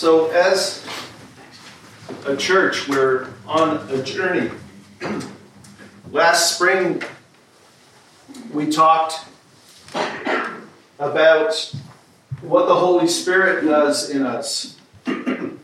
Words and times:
So, 0.00 0.30
as 0.30 0.82
a 2.24 2.34
church, 2.34 2.88
we're 2.88 3.28
on 3.46 3.86
a 3.90 4.02
journey. 4.02 4.50
Last 6.10 6.54
spring, 6.54 7.02
we 8.50 8.70
talked 8.70 9.26
about 10.98 11.74
what 12.40 12.66
the 12.66 12.74
Holy 12.74 13.08
Spirit 13.08 13.66
does 13.66 14.08
in 14.08 14.22
us, 14.22 14.78
the 15.04 15.58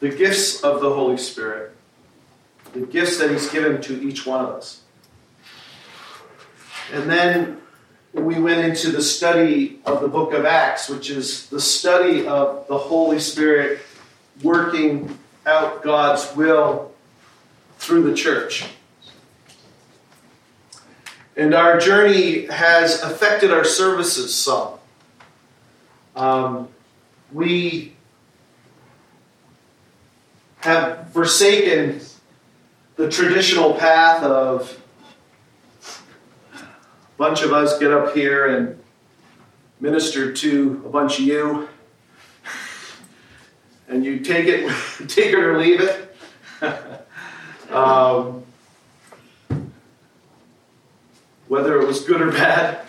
gifts 0.00 0.62
of 0.62 0.80
the 0.80 0.94
Holy 0.94 1.16
Spirit, 1.16 1.74
the 2.72 2.86
gifts 2.86 3.18
that 3.18 3.32
He's 3.32 3.50
given 3.50 3.82
to 3.82 4.00
each 4.00 4.26
one 4.26 4.44
of 4.44 4.50
us. 4.50 4.82
And 6.92 7.10
then 7.10 7.60
we 8.14 8.40
went 8.40 8.64
into 8.64 8.90
the 8.90 9.02
study 9.02 9.80
of 9.84 10.00
the 10.00 10.08
book 10.08 10.32
of 10.32 10.44
Acts, 10.44 10.88
which 10.88 11.10
is 11.10 11.48
the 11.48 11.60
study 11.60 12.26
of 12.26 12.66
the 12.68 12.78
Holy 12.78 13.18
Spirit 13.18 13.80
working 14.42 15.18
out 15.44 15.82
God's 15.82 16.34
will 16.36 16.92
through 17.78 18.04
the 18.04 18.14
church. 18.14 18.66
And 21.36 21.54
our 21.54 21.80
journey 21.80 22.46
has 22.46 23.02
affected 23.02 23.50
our 23.50 23.64
services 23.64 24.32
some. 24.32 24.74
Um, 26.14 26.68
we 27.32 27.96
have 30.58 31.10
forsaken 31.12 32.00
the 32.94 33.10
traditional 33.10 33.74
path 33.74 34.22
of 34.22 34.80
bunch 37.16 37.42
of 37.42 37.52
us 37.52 37.78
get 37.78 37.92
up 37.92 38.14
here 38.14 38.46
and 38.46 38.78
minister 39.80 40.32
to 40.32 40.82
a 40.86 40.88
bunch 40.88 41.18
of 41.18 41.26
you. 41.26 41.68
And 43.88 44.04
you 44.04 44.20
take 44.20 44.46
it 44.46 44.68
take 45.08 45.32
it 45.32 45.38
or 45.38 45.58
leave 45.58 45.80
it. 45.80 46.16
Um, 47.70 48.44
whether 51.48 51.80
it 51.80 51.88
was 51.88 52.04
good 52.04 52.20
or 52.20 52.30
bad 52.30 52.84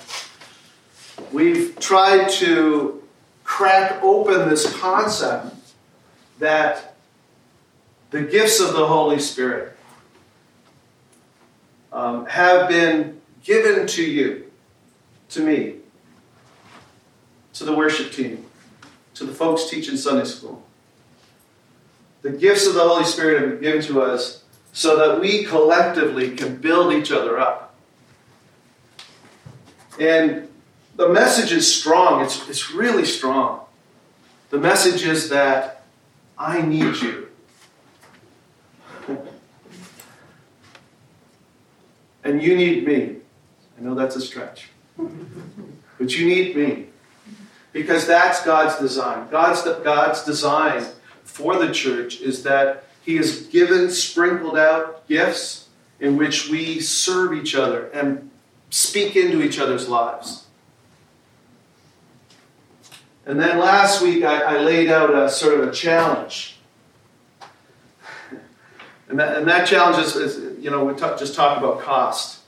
we've 1.32 1.78
tried 1.80 2.30
to 2.30 3.04
crack 3.44 4.02
open 4.02 4.50
this 4.50 4.74
concept 4.78 5.54
that 6.40 6.96
the 8.12 8.22
gifts 8.22 8.60
of 8.60 8.74
the 8.74 8.88
Holy 8.88 9.20
Spirit 9.20 9.76
um, 11.92 12.26
have 12.28 12.70
been 12.70 13.22
given 13.46 13.88
to 13.88 14.04
you, 14.04 14.52
to 15.30 15.40
me, 15.40 15.76
to 17.54 17.64
the 17.64 17.74
worship 17.74 18.12
team, 18.12 18.44
to 19.14 19.24
the 19.24 19.34
folks 19.34 19.70
teaching 19.70 19.96
Sunday 19.96 20.26
school. 20.26 20.64
The 22.24 22.32
gifts 22.32 22.68
of 22.68 22.74
the 22.74 22.82
Holy 22.82 23.06
Spirit 23.06 23.40
have 23.40 23.52
been 23.52 23.62
given 23.62 23.82
to 23.84 24.02
us 24.02 24.44
so 24.74 24.98
that 24.98 25.22
we 25.22 25.46
collectively 25.46 26.36
can 26.36 26.58
build 26.58 26.92
each 26.92 27.12
other 27.12 27.40
up. 27.40 27.76
And 30.00 30.50
the 30.96 31.08
message 31.08 31.52
is 31.52 31.74
strong. 31.74 32.24
It's, 32.24 32.50
it's 32.50 32.72
really 32.72 33.06
strong. 33.06 33.62
The 34.50 34.58
message 34.58 35.04
is 35.04 35.30
that 35.30 35.84
I 36.38 36.62
need 36.62 36.96
you. 36.98 37.30
and 42.24 42.42
you 42.42 42.58
need 42.58 42.86
me. 42.88 43.18
I 43.78 43.82
know 43.82 43.96
that's 43.96 44.16
a 44.16 44.22
stretch. 44.22 44.70
But 44.98 46.18
you 46.18 46.26
need 46.28 46.56
me. 46.56 46.88
Because 47.74 48.08
that's 48.08 48.44
God's 48.44 48.80
design. 48.80 49.28
God's, 49.30 49.62
God's 49.62 50.24
design 50.24 50.86
for 51.24 51.58
the 51.58 51.74
church 51.74 52.22
is 52.22 52.44
that 52.44 52.86
He 53.04 53.18
has 53.18 53.42
given, 53.48 53.90
sprinkled 53.90 54.58
out 54.58 55.08
gifts 55.08 55.68
in 56.00 56.16
which 56.16 56.50
we 56.50 56.80
serve 56.80 57.34
each 57.34 57.56
other 57.56 57.88
and 57.88 58.30
speak 58.70 59.16
into 59.16 59.42
each 59.42 59.60
other's 59.60 59.90
lives. 59.90 60.46
And 63.26 63.40
then 63.40 63.58
last 63.58 64.02
week 64.02 64.24
I, 64.24 64.58
I 64.58 64.58
laid 64.60 64.90
out 64.90 65.14
a 65.14 65.30
sort 65.30 65.60
of 65.60 65.68
a 65.68 65.72
challenge. 65.72 66.58
And 69.10 69.20
that, 69.20 69.38
and 69.38 69.48
that 69.48 69.68
challenge 69.68 70.04
is, 70.06 70.16
is 70.16 70.64
you 70.64 70.70
know, 70.70 70.84
we 70.84 70.94
talk, 70.94 71.20
just 71.20 71.36
talk 71.36 71.58
about 71.58 71.82
cost. 71.82 72.40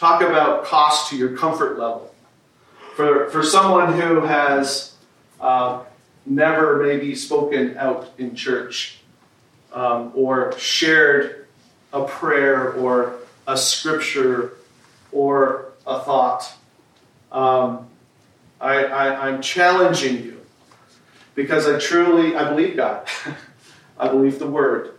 Talk 0.00 0.22
about 0.22 0.64
cost 0.64 1.10
to 1.10 1.16
your 1.18 1.36
comfort 1.36 1.78
level. 1.78 2.14
For, 2.96 3.28
for 3.28 3.42
someone 3.42 4.00
who 4.00 4.22
has 4.22 4.94
uh, 5.38 5.82
never 6.24 6.82
maybe 6.82 7.14
spoken 7.14 7.76
out 7.76 8.10
in 8.16 8.34
church 8.34 9.00
um, 9.74 10.10
or 10.14 10.58
shared 10.58 11.46
a 11.92 12.06
prayer 12.06 12.72
or 12.72 13.16
a 13.46 13.58
scripture 13.58 14.54
or 15.12 15.72
a 15.86 16.00
thought. 16.00 16.50
Um, 17.30 17.86
I, 18.58 18.84
I, 18.84 19.28
I'm 19.28 19.42
challenging 19.42 20.24
you 20.24 20.40
because 21.34 21.68
I 21.68 21.78
truly, 21.78 22.34
I 22.34 22.48
believe 22.48 22.74
God. 22.74 23.06
I 23.98 24.08
believe 24.08 24.38
the 24.38 24.48
Word. 24.48 24.94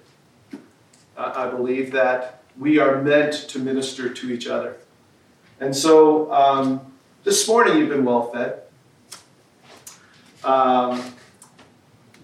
I 1.18 1.50
believe 1.50 1.92
that 1.94 2.44
we 2.56 2.78
are 2.78 3.02
meant 3.02 3.34
to 3.50 3.58
minister 3.58 4.08
to 4.08 4.32
each 4.32 4.46
other. 4.46 4.78
And 5.62 5.76
so 5.76 6.34
um, 6.34 6.82
this 7.24 7.48
morning 7.48 7.78
you've 7.78 7.90
been 7.90 8.04
well 8.04 8.32
fed. 8.32 8.64
Um, 10.44 11.14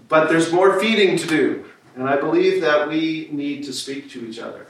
but 0.10 0.28
there's 0.28 0.52
more 0.52 0.80
feeding 0.80 1.18
to 1.18 1.28
do. 1.28 1.66
And 1.96 2.10
I 2.10 2.18
believe 2.18 2.62
that 2.62 2.90
we 2.90 3.30
need 3.32 3.64
to 3.66 3.74
speak 3.74 4.10
to 4.12 4.28
each 4.28 4.40
other. 4.40 4.66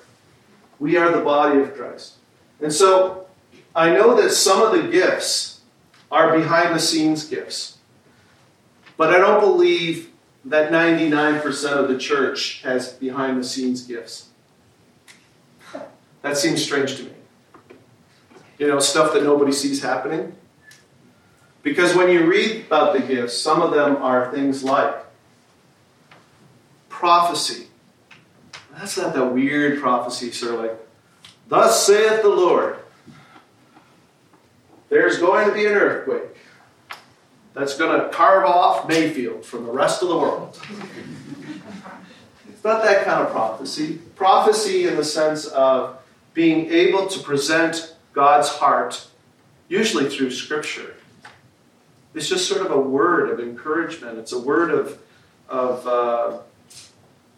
We 0.80 0.98
are 0.98 1.12
the 1.12 1.24
body 1.24 1.62
of 1.62 1.76
Christ. 1.76 2.16
And 2.62 2.74
so 2.74 3.28
I 3.74 3.92
know 3.92 4.22
that 4.22 4.32
some 4.32 4.62
of 4.62 4.74
the 4.74 4.90
gifts 4.92 5.62
are 6.12 6.38
behind 6.38 6.76
the 6.76 6.80
scenes 6.80 7.26
gifts. 7.26 7.78
But 8.98 9.14
I 9.14 9.18
don't 9.18 9.40
believe 9.40 10.12
that 10.44 10.72
99% 10.72 11.72
of 11.72 11.88
the 11.88 11.98
church 11.98 12.62
has 12.64 12.92
behind 12.92 13.40
the 13.40 13.44
scenes 13.46 13.84
gifts. 13.84 14.28
That 16.22 16.36
seems 16.36 16.62
strange 16.62 16.98
to 16.98 17.04
me. 17.04 17.12
You 18.58 18.68
know, 18.68 18.80
stuff 18.80 19.14
that 19.14 19.24
nobody 19.24 19.52
sees 19.52 19.82
happening. 19.82 20.36
Because 21.64 21.96
when 21.96 22.10
you 22.10 22.26
read 22.26 22.66
about 22.66 22.94
the 22.94 23.02
gifts, 23.02 23.38
some 23.38 23.62
of 23.62 23.72
them 23.72 23.98
are 23.98 24.32
things 24.32 24.64
like 24.64 24.96
prophecy. 26.90 27.68
That's 28.72 28.98
not 28.98 29.14
that 29.14 29.34
weird 29.34 29.80
prophecy, 29.80 30.30
of 30.48 30.60
like, 30.60 30.78
Thus 31.48 31.86
saith 31.86 32.22
the 32.22 32.30
Lord 32.30 32.80
there's 34.90 35.18
going 35.18 35.48
to 35.48 35.54
be 35.54 35.66
an 35.66 35.74
earthquake 35.74 36.24
that's 37.54 37.78
going 37.78 38.00
to 38.00 38.10
carve 38.10 38.46
off 38.46 38.88
Mayfield 38.88 39.46
from 39.46 39.66
the 39.66 39.72
rest 39.72 40.02
of 40.02 40.10
the 40.10 40.18
world. 40.18 40.60
it's 42.50 42.64
not 42.64 42.84
that 42.84 43.04
kind 43.04 43.26
of 43.26 43.32
prophecy. 43.32 44.00
Prophecy 44.16 44.88
in 44.88 44.96
the 44.96 45.04
sense 45.04 45.46
of 45.48 45.98
being 46.34 46.72
able 46.72 47.08
to 47.08 47.20
present 47.20 47.96
God's 48.18 48.50
heart, 48.50 49.08
usually 49.70 50.10
through 50.10 50.32
Scripture. 50.32 50.96
It's 52.16 52.28
just 52.28 52.50
sort 52.50 52.66
of 52.66 52.72
a 52.72 52.80
word 52.80 53.30
of 53.30 53.40
encouragement. 53.40 54.18
It's 54.18 54.32
a 54.32 54.40
word 54.40 54.72
of, 54.72 55.00
of, 55.48 55.86
uh, 55.86 56.40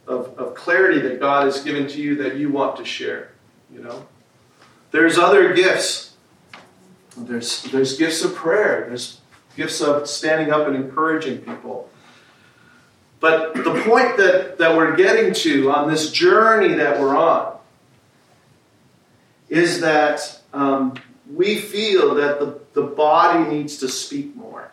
of, 0.07 0.39
of 0.39 0.55
clarity 0.55 1.01
that 1.01 1.19
God 1.19 1.43
has 1.43 1.61
given 1.61 1.85
to 1.89 2.01
you 2.01 2.15
that 2.23 2.37
you 2.37 2.49
want 2.49 2.77
to 2.77 2.85
share. 2.85 3.33
You 3.73 3.81
know, 3.81 4.07
there's 4.91 5.17
other 5.17 5.53
gifts 5.53 6.13
there's, 7.17 7.63
there's 7.63 7.97
gifts 7.97 8.23
of 8.23 8.33
prayer, 8.33 8.85
there's 8.87 9.19
gifts 9.57 9.81
of 9.81 10.07
standing 10.07 10.53
up 10.53 10.65
and 10.65 10.77
encouraging 10.77 11.39
people. 11.39 11.89
But 13.19 13.53
the 13.53 13.83
point 13.85 14.15
that, 14.15 14.59
that 14.59 14.77
we're 14.77 14.95
getting 14.95 15.33
to 15.33 15.71
on 15.71 15.89
this 15.89 16.09
journey 16.09 16.75
that 16.75 17.01
we're 17.01 17.17
on 17.17 17.57
is 19.49 19.81
that 19.81 20.38
um, 20.53 20.95
we 21.31 21.57
feel 21.57 22.15
that 22.15 22.39
the, 22.39 22.59
the 22.73 22.83
body 22.83 23.49
needs 23.49 23.77
to 23.77 23.87
speak 23.87 24.35
more. 24.35 24.71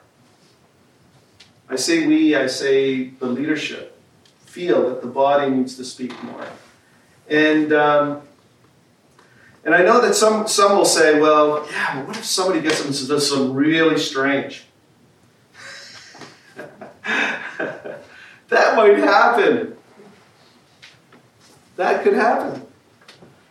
I 1.68 1.76
say 1.76 2.06
we, 2.06 2.34
I 2.34 2.46
say 2.46 3.08
the 3.08 3.26
leadership 3.26 3.98
feel 4.44 4.88
that 4.88 5.02
the 5.02 5.08
body 5.08 5.50
needs 5.50 5.76
to 5.76 5.84
speak 5.84 6.22
more. 6.22 6.46
And 7.28 7.72
um, 7.72 8.22
and 9.66 9.74
I 9.74 9.82
know 9.82 10.00
that 10.00 10.14
some, 10.14 10.46
some 10.46 10.76
will 10.76 10.84
say, 10.84 11.18
well, 11.20 11.66
yeah, 11.68 11.96
but 11.96 12.06
what 12.06 12.16
if 12.16 12.24
somebody 12.24 12.60
gets 12.60 12.78
up 12.78 12.86
and 12.86 12.94
this 12.94 13.28
something 13.28 13.52
really 13.52 13.98
strange? 13.98 14.64
that 17.04 18.76
might 18.76 18.96
happen. 18.98 19.76
That 21.74 22.04
could 22.04 22.14
happen. 22.14 22.64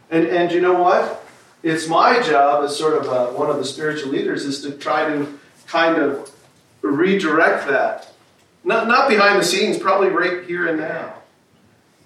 And, 0.09 0.27
and 0.27 0.53
you 0.53 0.61
know 0.61 0.81
what? 0.81 1.24
It's 1.65 1.87
my 1.87 2.21
job 2.21 2.63
as 2.63 2.77
sort 2.77 2.93
of 2.93 3.07
a, 3.07 3.35
one 3.35 3.49
of 3.49 3.57
the 3.57 3.65
spiritual 3.65 4.11
leaders 4.11 4.45
is 4.45 4.61
to 4.61 4.71
try 4.71 5.09
to 5.09 5.39
kind 5.65 5.97
of 5.97 6.31
redirect 6.83 7.67
that 7.67 8.13
Not, 8.63 8.87
not 8.87 9.09
behind 9.09 9.39
the 9.39 9.43
scenes, 9.43 9.77
probably 9.77 10.09
right 10.09 10.45
here 10.45 10.67
and 10.67 10.79
now, 10.79 11.15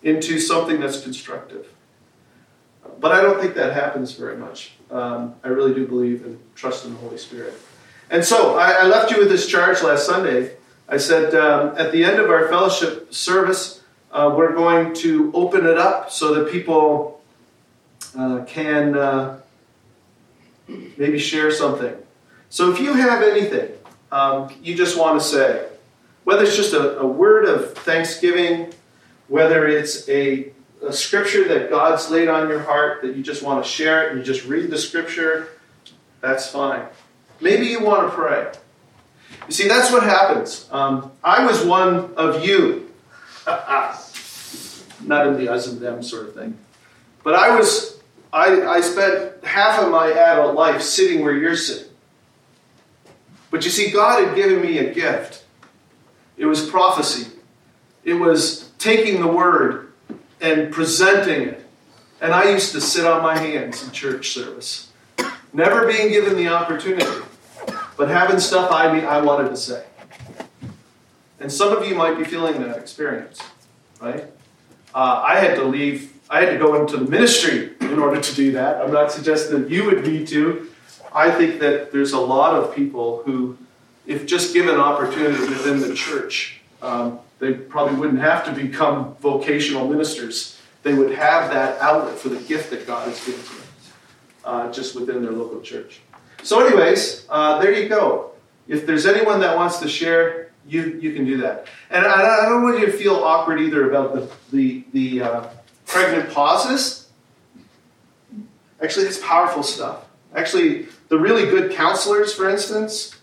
into 0.01 0.39
something 0.39 0.79
that's 0.79 1.01
constructive. 1.01 1.67
But 3.01 3.11
I 3.11 3.21
don't 3.21 3.39
think 3.41 3.55
that 3.55 3.73
happens 3.73 4.13
very 4.13 4.37
much. 4.37 4.73
Um, 4.89 5.35
I 5.43 5.49
really 5.49 5.73
do 5.73 5.85
believe 5.85 6.25
and 6.25 6.39
trust 6.55 6.85
in 6.85 6.93
the 6.93 6.99
Holy 6.99 7.17
Spirit. 7.17 7.53
And 8.09 8.23
so 8.23 8.57
I, 8.57 8.71
I 8.71 8.83
left 8.83 9.11
you 9.11 9.19
with 9.19 9.29
this 9.29 9.45
charge 9.45 9.83
last 9.83 10.05
Sunday. 10.05 10.55
I 10.87 10.97
said 10.97 11.35
um, 11.35 11.77
at 11.77 11.91
the 11.91 12.05
end 12.05 12.17
of 12.19 12.29
our 12.29 12.47
fellowship 12.47 13.13
service, 13.13 13.83
uh, 14.11 14.33
we're 14.35 14.55
going 14.55 14.93
to 14.95 15.31
open 15.33 15.65
it 15.65 15.77
up 15.77 16.11
so 16.11 16.33
that 16.33 16.49
people 16.49 17.21
uh, 18.17 18.43
can 18.47 18.97
uh, 18.97 19.39
maybe 20.97 21.19
share 21.19 21.51
something. 21.51 21.95
So 22.49 22.71
if 22.71 22.79
you 22.79 22.93
have 22.93 23.21
anything 23.21 23.71
um, 24.11 24.49
you 24.61 24.75
just 24.75 24.97
want 24.97 25.19
to 25.19 25.25
say, 25.25 25.67
whether 26.23 26.43
it's 26.43 26.55
just 26.55 26.73
a, 26.73 26.99
a 26.99 27.05
word 27.05 27.45
of 27.45 27.73
thanksgiving, 27.77 28.73
whether 29.27 29.67
it's 29.67 30.07
a, 30.09 30.51
a 30.85 30.91
scripture 30.91 31.47
that 31.47 31.69
God's 31.69 32.09
laid 32.09 32.27
on 32.27 32.49
your 32.49 32.59
heart 32.59 33.01
that 33.03 33.15
you 33.15 33.23
just 33.23 33.43
want 33.43 33.63
to 33.63 33.69
share 33.69 34.07
it 34.07 34.11
and 34.11 34.19
you 34.19 34.25
just 34.25 34.47
read 34.47 34.69
the 34.71 34.77
scripture, 34.77 35.49
that's 36.21 36.49
fine. 36.49 36.85
Maybe 37.39 37.67
you 37.67 37.83
want 37.83 38.09
to 38.09 38.15
pray. 38.15 38.51
You 39.47 39.53
see, 39.53 39.67
that's 39.67 39.91
what 39.91 40.03
happens. 40.03 40.67
Um, 40.71 41.11
I 41.23 41.45
was 41.45 41.63
one 41.63 42.13
of 42.15 42.45
you. 42.45 42.91
Not 43.47 45.27
in 45.27 45.37
the 45.37 45.49
us 45.51 45.67
and 45.67 45.79
them 45.79 46.03
sort 46.03 46.27
of 46.27 46.35
thing. 46.35 46.57
But 47.23 47.35
I 47.35 47.55
was, 47.55 47.98
I, 48.31 48.61
I 48.61 48.81
spent 48.81 49.43
half 49.43 49.81
of 49.81 49.91
my 49.91 50.11
adult 50.11 50.55
life 50.55 50.81
sitting 50.81 51.23
where 51.23 51.35
you're 51.35 51.55
sitting. 51.55 51.91
But 53.51 53.65
you 53.65 53.71
see, 53.71 53.89
God 53.89 54.25
had 54.25 54.35
given 54.35 54.61
me 54.61 54.77
a 54.77 54.93
gift. 54.93 55.43
It 56.37 56.45
was 56.45 56.69
prophecy. 56.69 57.31
It 58.03 58.13
was 58.13 58.69
taking 58.77 59.19
the 59.21 59.27
word 59.27 59.91
and 60.39 60.71
presenting 60.71 61.49
it. 61.49 61.65
And 62.21 62.33
I 62.33 62.51
used 62.51 62.71
to 62.73 62.81
sit 62.81 63.05
on 63.05 63.23
my 63.23 63.37
hands 63.37 63.83
in 63.83 63.91
church 63.91 64.29
service, 64.29 64.91
never 65.53 65.87
being 65.87 66.09
given 66.09 66.35
the 66.35 66.49
opportunity, 66.49 67.25
but 67.97 68.09
having 68.09 68.39
stuff 68.39 68.71
I, 68.71 68.99
I 68.99 69.21
wanted 69.21 69.49
to 69.49 69.57
say. 69.57 69.83
And 71.39 71.51
some 71.51 71.75
of 71.75 71.87
you 71.87 71.95
might 71.95 72.17
be 72.17 72.25
feeling 72.25 72.61
that 72.61 72.77
experience, 72.77 73.39
right? 74.01 74.25
Uh, 74.93 75.23
I 75.25 75.39
had 75.39 75.55
to 75.55 75.63
leave, 75.63 76.13
I 76.29 76.41
had 76.41 76.51
to 76.51 76.57
go 76.57 76.79
into 76.79 76.97
the 76.97 77.09
ministry 77.09 77.71
in 77.81 77.97
order 77.97 78.21
to 78.21 78.35
do 78.35 78.51
that. 78.51 78.81
I'm 78.81 78.91
not 78.91 79.11
suggesting 79.11 79.63
that 79.63 79.71
you 79.71 79.85
would 79.85 80.05
need 80.05 80.27
to. 80.27 80.69
I 81.13 81.31
think 81.31 81.59
that 81.59 81.91
there's 81.91 82.13
a 82.13 82.19
lot 82.19 82.53
of 82.53 82.75
people 82.75 83.23
who, 83.25 83.57
if 84.05 84.27
just 84.27 84.53
given 84.53 84.75
opportunity 84.75 85.39
within 85.39 85.79
the 85.79 85.95
church, 85.95 86.61
um, 86.83 87.19
they 87.39 87.53
probably 87.53 87.95
wouldn't 87.95 88.19
have 88.19 88.45
to 88.45 88.51
become 88.51 89.15
vocational 89.15 89.87
ministers. 89.87 90.59
They 90.83 90.93
would 90.93 91.11
have 91.15 91.51
that 91.51 91.81
outlet 91.81 92.17
for 92.17 92.29
the 92.29 92.39
gift 92.41 92.69
that 92.71 92.85
God 92.85 93.07
has 93.07 93.25
given 93.25 93.41
to 93.41 93.49
them, 93.49 93.67
uh, 94.45 94.71
just 94.71 94.95
within 94.95 95.23
their 95.23 95.31
local 95.31 95.61
church. 95.61 96.01
So, 96.43 96.65
anyways, 96.65 97.25
uh, 97.29 97.59
there 97.59 97.73
you 97.73 97.89
go. 97.89 98.31
If 98.67 98.85
there's 98.85 99.05
anyone 99.05 99.39
that 99.39 99.57
wants 99.57 99.79
to 99.79 99.89
share, 99.89 100.51
you, 100.67 100.99
you 101.01 101.13
can 101.13 101.25
do 101.25 101.37
that. 101.37 101.67
And 101.89 102.05
I, 102.05 102.45
I 102.45 102.49
don't 102.49 102.63
want 102.63 102.79
you 102.79 102.85
to 102.85 102.91
feel 102.91 103.15
awkward 103.15 103.59
either 103.59 103.89
about 103.89 104.13
the, 104.13 104.29
the, 104.55 104.83
the 104.93 105.21
uh, 105.23 105.49
pregnant 105.89 106.31
pauses. 106.31 107.09
Actually, 108.81 109.07
it's 109.07 109.17
powerful 109.17 109.63
stuff. 109.63 110.05
Actually, 110.35 110.87
the 111.09 111.17
really 111.17 111.49
good 111.49 111.71
counselors, 111.71 112.33
for 112.33 112.49
instance, 112.49 113.15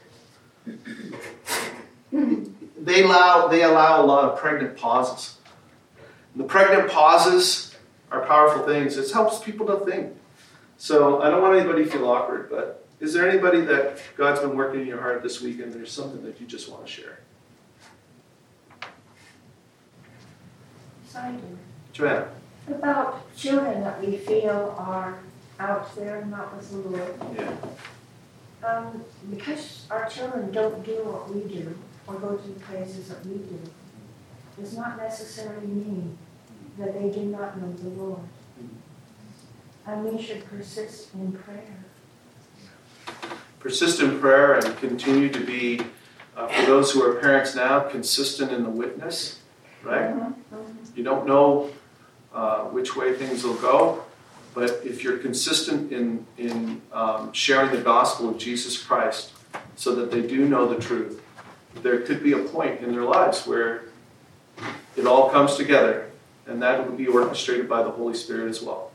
they 2.13 3.03
allow, 3.03 3.47
they 3.47 3.63
allow 3.63 4.03
a 4.03 4.05
lot 4.05 4.25
of 4.25 4.39
pregnant 4.39 4.77
pauses. 4.77 5.39
And 6.35 6.43
the 6.43 6.49
pregnant 6.49 6.91
pauses 6.91 7.75
are 8.11 8.27
powerful 8.27 8.67
things. 8.67 8.99
It 8.99 9.11
helps 9.11 9.43
people 9.43 9.67
to 9.67 9.85
think. 9.87 10.13
So 10.77 11.23
I 11.23 11.31
don't 11.31 11.41
want 11.41 11.57
anybody 11.57 11.85
to 11.85 11.91
feel 11.91 12.11
awkward, 12.11 12.51
but 12.51 12.87
is 13.01 13.15
there 13.15 13.29
anybody 13.29 13.61
that 13.63 13.99
God's 14.17 14.41
been 14.41 14.57
working 14.57 14.81
in 14.81 14.87
your 14.87 15.01
heart 15.01 15.23
this 15.23 15.41
week 15.41 15.61
and 15.61 15.73
there's 15.73 15.93
something 15.93 16.23
that 16.25 16.41
you 16.41 16.47
just 16.47 16.69
want 16.69 16.85
to 16.85 16.93
share? 16.93 17.21
Joanna. 21.93 22.29
About 22.69 23.35
children 23.37 23.81
that 23.83 24.05
we 24.05 24.17
feel 24.17 24.75
are 24.77 25.19
out 25.61 25.95
there 25.95 26.21
and 26.21 26.31
not 26.31 26.57
with 26.57 26.71
the 26.71 26.77
Lord. 26.77 27.15
Yeah. 27.37 27.53
Um, 28.67 29.05
because 29.31 29.87
our 29.91 30.09
children 30.09 30.51
don't 30.51 30.85
do 30.85 31.05
what 31.05 31.33
we 31.33 31.43
do 31.43 31.77
or 32.07 32.15
go 32.15 32.37
to 32.37 32.49
the 32.49 32.61
places 32.61 33.09
that 33.09 33.25
we 33.25 33.37
do, 33.37 33.61
does 34.59 34.77
not 34.77 34.97
necessarily 34.97 35.67
mean 35.67 36.19
that 36.79 36.95
they 36.95 37.11
do 37.11 37.21
not 37.27 37.61
know 37.61 37.73
the 37.73 37.89
Lord. 37.91 38.21
And 39.87 40.05
we 40.05 40.21
should 40.21 40.45
persist 40.47 41.15
in 41.15 41.33
prayer. 41.33 41.85
Persist 43.61 44.01
in 44.01 44.19
prayer 44.19 44.55
and 44.55 44.77
continue 44.79 45.29
to 45.29 45.41
be, 45.41 45.81
uh, 46.37 46.49
for 46.49 46.67
those 46.67 46.91
who 46.91 47.03
are 47.03 47.15
parents 47.21 47.55
now, 47.55 47.81
consistent 47.81 48.51
in 48.51 48.65
the 48.65 48.71
witness, 48.71 49.41
right? 49.85 50.11
Mhm, 50.11 50.35
mhm. 50.53 50.97
You 50.97 51.05
don't 51.05 51.27
know 51.27 51.71
uh, 52.37 52.65
which 52.65 52.95
way 52.95 53.15
things 53.15 53.43
will 53.45 53.55
go, 53.55 54.05
but 54.55 54.83
if 54.85 55.03
you're 55.03 55.17
consistent 55.17 55.91
in, 55.91 56.27
in 56.37 56.83
um, 56.93 57.33
sharing 57.33 57.71
the 57.71 57.81
gospel 57.81 58.29
of 58.29 58.37
Jesus 58.37 58.77
Christ 58.81 59.33
so 59.75 59.95
that 59.95 60.11
they 60.11 60.21
do 60.21 60.47
know 60.47 60.69
the 60.69 60.79
truth, 60.79 61.23
there 61.83 62.01
could 62.03 62.23
be 62.23 62.33
a 62.33 62.39
point 62.39 62.81
in 62.83 62.93
their 62.93 63.05
lives 63.05 63.47
where 63.47 63.85
it 64.97 65.07
all 65.07 65.31
comes 65.31 65.57
together, 65.57 66.11
and 66.47 66.61
that 66.61 66.87
will 66.87 66.97
be 66.97 67.07
orchestrated 67.07 67.71
by 67.71 67.83
the 67.83 67.91
Holy 67.91 68.15
Spirit 68.15 68.51
as 68.51 68.61
well. 68.63 68.93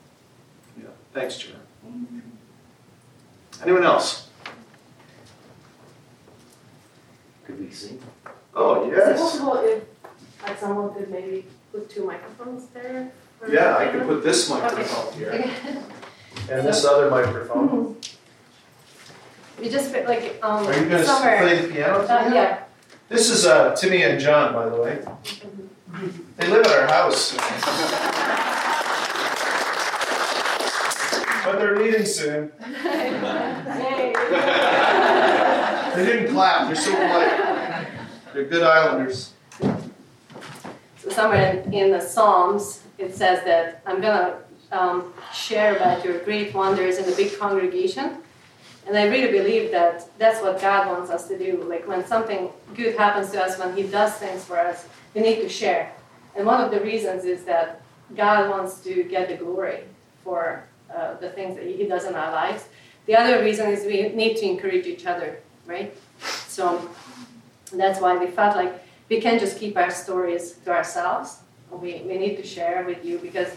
Yeah. 0.77 0.89
Thanks, 1.13 1.37
Joanne. 1.37 2.21
Anyone 3.63 3.83
else? 3.83 4.29
Could 7.45 7.59
we 7.59 7.71
sing? 7.71 7.99
Oh, 8.53 8.87
Is 8.87 8.93
it 8.93 8.97
yes. 8.97 9.19
possible 9.19 9.57
if 9.63 9.83
like 10.43 10.59
someone 10.59 10.93
could 10.93 11.09
maybe 11.09 11.45
put 11.71 11.89
two 11.89 12.05
microphones 12.05 12.67
there? 12.67 13.11
For 13.41 13.51
Yeah, 13.51 13.77
I 13.77 13.87
could 13.87 14.03
put 14.03 14.23
this 14.23 14.49
microphone 14.49 15.13
here 15.13 15.51
and 16.49 16.67
this 16.67 16.85
other 16.85 17.09
microphone. 17.09 17.97
We 19.59 19.69
just 19.69 19.91
fit 19.91 20.07
like 20.07 20.39
um 20.41 20.65
Are 20.65 20.73
you 20.73 20.85
going 20.89 21.01
to 21.01 21.05
somewhere. 21.05 21.37
play 21.37 21.61
the 21.61 21.67
piano? 21.71 21.99
Uh, 21.99 22.31
yeah. 22.33 22.63
This 23.09 23.29
is 23.29 23.45
uh, 23.45 23.75
Timmy 23.75 24.01
and 24.01 24.19
John, 24.19 24.53
by 24.53 24.67
the 24.67 24.75
way. 24.81 25.03
They 26.37 26.47
live 26.47 26.65
at 26.65 26.79
our 26.79 26.87
house. 26.87 27.35
But 31.45 31.59
they're 31.59 31.77
leaving 31.77 32.05
soon. 32.05 32.51
They 35.93 36.05
didn't 36.05 36.31
clap, 36.33 36.67
they're 36.67 36.75
so 36.75 36.95
polite. 36.95 37.87
They're 38.33 38.45
good 38.45 38.63
islanders. 38.63 39.30
So 41.11 41.23
somewhere 41.23 41.61
in, 41.65 41.73
in 41.73 41.91
the 41.91 41.99
Psalms, 41.99 42.83
it 42.97 43.13
says 43.13 43.43
that 43.43 43.81
I'm 43.85 43.99
gonna 43.99 44.39
um, 44.71 45.13
share 45.33 45.75
about 45.75 46.05
your 46.05 46.19
great 46.19 46.53
wonders 46.53 46.99
in 46.99 47.11
a 47.11 47.15
big 47.17 47.37
congregation. 47.37 48.17
And 48.87 48.97
I 48.97 49.07
really 49.07 49.29
believe 49.29 49.71
that 49.71 50.07
that's 50.17 50.41
what 50.41 50.61
God 50.61 50.87
wants 50.87 51.11
us 51.11 51.27
to 51.27 51.37
do. 51.37 51.63
Like 51.63 51.85
when 51.85 52.05
something 52.07 52.49
good 52.75 52.95
happens 52.95 53.29
to 53.31 53.43
us, 53.43 53.59
when 53.59 53.75
He 53.75 53.83
does 53.83 54.13
things 54.13 54.45
for 54.45 54.57
us, 54.57 54.87
we 55.13 55.19
need 55.19 55.41
to 55.41 55.49
share. 55.49 55.91
And 56.33 56.45
one 56.45 56.61
of 56.61 56.71
the 56.71 56.79
reasons 56.79 57.25
is 57.25 57.43
that 57.43 57.81
God 58.15 58.49
wants 58.49 58.79
to 58.85 59.03
get 59.03 59.27
the 59.27 59.35
glory 59.35 59.81
for 60.23 60.63
uh, 60.95 61.15
the 61.15 61.29
things 61.31 61.57
that 61.57 61.65
He 61.65 61.85
does 61.87 62.05
in 62.05 62.15
our 62.15 62.31
lives. 62.31 62.63
The 63.05 63.17
other 63.17 63.43
reason 63.43 63.69
is 63.69 63.85
we 63.85 64.09
need 64.15 64.37
to 64.37 64.45
encourage 64.45 64.85
each 64.87 65.05
other, 65.05 65.39
right? 65.65 65.93
So 66.47 66.89
that's 67.73 67.99
why 67.99 68.15
we 68.15 68.27
felt 68.27 68.55
like 68.55 68.80
we 69.11 69.19
can't 69.19 69.41
just 69.41 69.59
keep 69.59 69.75
our 69.75 69.91
stories 69.91 70.53
to 70.63 70.71
ourselves. 70.71 71.39
We, 71.69 72.01
we 72.07 72.17
need 72.17 72.37
to 72.37 72.45
share 72.45 72.85
with 72.85 73.03
you 73.03 73.19
because 73.19 73.49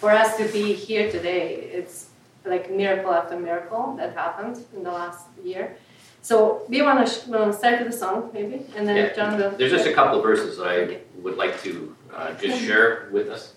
for 0.00 0.10
us 0.10 0.36
to 0.36 0.44
be 0.48 0.74
here 0.74 1.10
today, 1.10 1.54
it's 1.78 2.10
like 2.44 2.70
miracle 2.70 3.12
after 3.12 3.40
miracle 3.40 3.96
that 3.96 4.14
happened 4.14 4.62
in 4.76 4.82
the 4.84 4.92
last 4.92 5.26
year. 5.42 5.76
So 6.20 6.62
we 6.68 6.82
want 6.82 7.06
to 7.06 7.12
sh- 7.12 7.22
start 7.58 7.78
with 7.80 7.90
the 7.90 7.98
song 8.04 8.30
maybe, 8.34 8.66
and 8.76 8.86
then 8.86 8.96
Yeah, 8.96 9.14
John. 9.14 9.38
There's 9.56 9.72
just 9.72 9.86
a 9.86 9.94
couple 9.94 10.18
of 10.18 10.22
verses 10.22 10.58
that 10.58 10.68
I 10.68 10.98
would 11.22 11.38
like 11.38 11.62
to 11.62 11.96
uh, 12.14 12.34
just 12.34 12.60
share 12.62 13.08
with 13.10 13.30
us. 13.30 13.54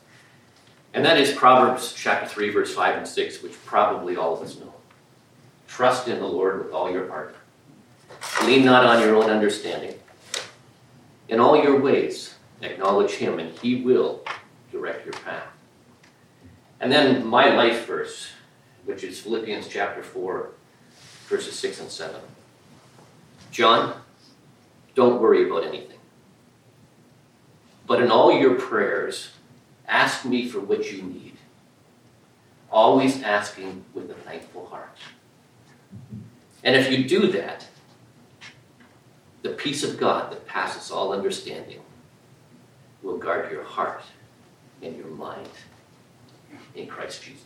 And 0.94 1.04
that 1.04 1.18
is 1.18 1.34
Proverbs 1.34 1.94
chapter 1.94 2.28
3, 2.28 2.50
verse 2.50 2.74
5 2.74 2.98
and 2.98 3.08
6, 3.08 3.44
which 3.44 3.54
probably 3.66 4.16
all 4.16 4.34
of 4.34 4.42
us 4.42 4.58
know. 4.58 4.74
Trust 5.68 6.08
in 6.08 6.20
the 6.20 6.28
Lord 6.28 6.64
with 6.64 6.74
all 6.74 6.90
your 6.92 7.10
heart. 7.10 7.36
Lean 8.46 8.64
not 8.64 8.86
on 8.86 9.02
your 9.02 9.16
own 9.16 9.30
understanding. 9.30 9.96
In 11.32 11.40
all 11.40 11.64
your 11.64 11.80
ways, 11.80 12.36
acknowledge 12.62 13.12
Him, 13.12 13.40
and 13.40 13.58
He 13.60 13.82
will 13.82 14.22
direct 14.70 15.06
your 15.06 15.14
path. 15.14 15.48
And 16.82 16.92
then 16.92 17.26
my 17.26 17.56
life 17.56 17.88
verse, 17.88 18.32
which 18.84 19.06
is 19.06 19.22
Philippians 19.22 19.70
chapter 19.70 20.04
4, 20.04 20.50
verses 21.28 21.58
6 21.58 21.80
and 21.80 21.90
7. 21.90 22.20
John, 23.50 24.02
don't 24.94 25.22
worry 25.22 25.50
about 25.50 25.64
anything. 25.64 26.00
But 27.88 28.02
in 28.02 28.12
all 28.12 28.38
your 28.38 28.56
prayers, 28.56 29.30
ask 29.88 30.26
me 30.26 30.50
for 30.50 30.60
what 30.60 30.92
you 30.92 31.02
need, 31.02 31.38
always 32.70 33.24
asking 33.24 33.86
with 33.94 34.12
a 34.12 34.16
thankful 34.16 34.66
heart. 34.66 34.98
And 36.62 36.76
if 36.76 36.92
you 36.92 37.08
do 37.08 37.32
that, 37.32 37.68
the 39.42 39.50
peace 39.50 39.84
of 39.84 39.98
God 39.98 40.32
that 40.32 40.48
passes 40.48 40.92
all 40.92 41.14
understanding 41.14 41.82
will 43.02 43.18
guard 43.18 43.52
your 43.52 43.64
heart 43.64 44.04
and 44.82 44.96
your 44.96 45.08
mind 45.08 45.50
in 46.76 46.88
Christ 46.88 47.24
Jesus. 47.24 47.46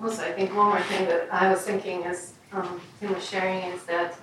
Also, 0.00 0.22
I 0.22 0.32
think 0.32 0.54
one 0.54 0.66
more 0.66 0.80
thing 0.80 1.06
that 1.06 1.28
I 1.32 1.50
was 1.50 1.62
thinking 1.62 2.04
as 2.04 2.34
um, 2.52 2.80
Tim 3.00 3.14
was 3.14 3.28
sharing 3.28 3.58
is 3.72 3.84
that 3.84 4.16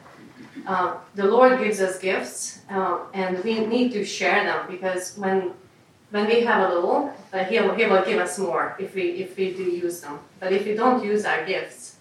uh, 0.65 0.95
the 1.15 1.25
Lord 1.25 1.59
gives 1.59 1.81
us 1.81 1.99
gifts, 1.99 2.61
uh, 2.69 2.99
and 3.13 3.43
we 3.43 3.65
need 3.65 3.91
to 3.93 4.03
share 4.05 4.43
them 4.43 4.65
because 4.69 5.17
when 5.17 5.53
when 6.11 6.27
we 6.27 6.41
have 6.41 6.69
a 6.69 6.73
little, 6.73 7.13
uh, 7.31 7.45
he, 7.45 7.57
will, 7.61 7.73
he 7.73 7.85
will 7.85 8.03
give 8.03 8.19
us 8.19 8.37
more 8.37 8.75
if 8.77 8.93
we 8.95 9.03
if 9.23 9.37
we 9.37 9.53
do 9.53 9.63
use 9.63 10.01
them. 10.01 10.19
But 10.39 10.51
if 10.51 10.65
we 10.65 10.75
don't 10.75 11.03
use 11.03 11.25
our 11.25 11.45
gifts, 11.45 11.95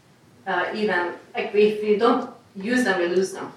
uh, 0.51 0.73
even 0.75 1.15
like 1.35 1.55
if 1.55 1.83
we 1.83 1.97
don't 1.97 2.31
use 2.57 2.85
them, 2.85 2.99
we 3.01 3.07
lose 3.09 3.33
them. 3.33 3.53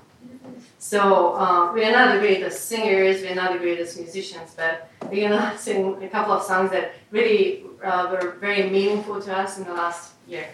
So 0.78 1.34
uh, 1.36 1.74
we 1.74 1.84
are 1.86 1.92
not 1.92 2.14
the 2.14 2.20
greatest 2.20 2.68
singers, 2.68 3.22
we 3.22 3.30
are 3.30 3.36
not 3.36 3.54
the 3.54 3.60
greatest 3.60 3.98
musicians, 3.98 4.54
but 4.56 4.90
we're 5.10 5.30
gonna 5.30 5.58
sing 5.66 6.04
a 6.04 6.10
couple 6.10 6.34
of 6.34 6.44
songs 6.44 6.72
that 6.72 6.94
really 7.10 7.64
uh, 7.84 8.10
were 8.12 8.32
very 8.40 8.70
meaningful 8.70 9.22
to 9.22 9.36
us 9.36 9.58
in 9.58 9.64
the 9.64 9.74
last 9.74 10.12
year. 10.28 10.48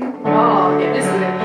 Oh, 0.00 0.78
yeah, 0.78 0.92
this 0.92 1.06
is 1.06 1.20
it. 1.20 1.41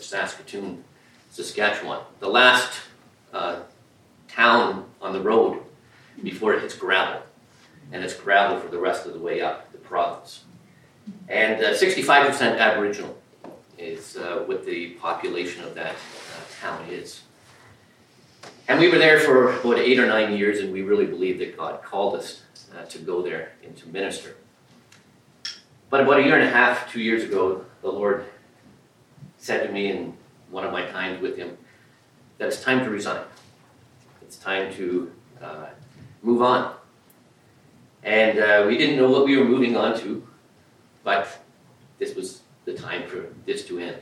Saskatoon, 0.00 0.84
Saskatchewan. 1.30 2.00
The 2.20 2.28
last 2.28 2.80
uh, 3.32 3.60
town 4.28 4.86
on 5.00 5.12
the 5.12 5.20
road 5.20 5.62
before 6.22 6.54
it 6.54 6.62
hits 6.62 6.74
gravel. 6.76 7.22
And 7.92 8.02
it's 8.02 8.14
gravel 8.14 8.58
for 8.58 8.68
the 8.68 8.78
rest 8.78 9.06
of 9.06 9.12
the 9.12 9.18
way 9.18 9.40
up 9.40 9.70
the 9.72 9.78
province. 9.78 10.44
And 11.28 11.62
uh, 11.64 11.74
65% 11.74 12.58
Aboriginal 12.58 13.16
is 13.78 14.16
uh, 14.16 14.42
what 14.46 14.64
the 14.64 14.90
population 14.94 15.62
of 15.64 15.74
that 15.74 15.94
uh, 15.94 16.60
town 16.60 16.84
is. 16.90 17.22
And 18.68 18.80
we 18.80 18.88
were 18.88 18.98
there 18.98 19.20
for 19.20 19.52
about 19.52 19.78
eight 19.78 19.98
or 19.98 20.06
nine 20.06 20.36
years, 20.36 20.58
and 20.58 20.72
we 20.72 20.82
really 20.82 21.06
believed 21.06 21.40
that 21.40 21.56
God 21.56 21.82
called 21.82 22.16
us 22.16 22.42
uh, 22.76 22.84
to 22.86 22.98
go 22.98 23.22
there 23.22 23.52
and 23.64 23.76
to 23.76 23.88
minister. 23.88 24.36
But 25.88 26.00
about 26.00 26.20
a 26.20 26.22
year 26.22 26.38
and 26.38 26.48
a 26.48 26.50
half, 26.50 26.90
two 26.90 27.00
years 27.00 27.22
ago, 27.22 27.64
the 27.82 27.90
Lord 27.90 28.24
said 29.38 29.66
to 29.66 29.72
me 29.72 29.90
in 29.90 30.16
one 30.50 30.64
of 30.64 30.72
my 30.72 30.84
times 30.86 31.20
with 31.20 31.36
him 31.36 31.56
that 32.38 32.48
it's 32.48 32.62
time 32.62 32.84
to 32.84 32.90
resign. 32.90 33.22
It's 34.22 34.36
time 34.36 34.74
to 34.74 35.12
uh, 35.40 35.66
move 36.22 36.42
on. 36.42 36.74
And 38.02 38.38
uh, 38.38 38.64
we 38.66 38.76
didn't 38.76 38.96
know 38.96 39.10
what 39.10 39.24
we 39.24 39.36
were 39.36 39.44
moving 39.44 39.76
on 39.76 39.98
to, 40.00 40.26
but 41.04 41.44
this 41.98 42.14
was 42.14 42.42
the 42.64 42.74
time 42.74 43.08
for 43.08 43.26
this 43.44 43.66
to 43.66 43.78
end. 43.78 43.98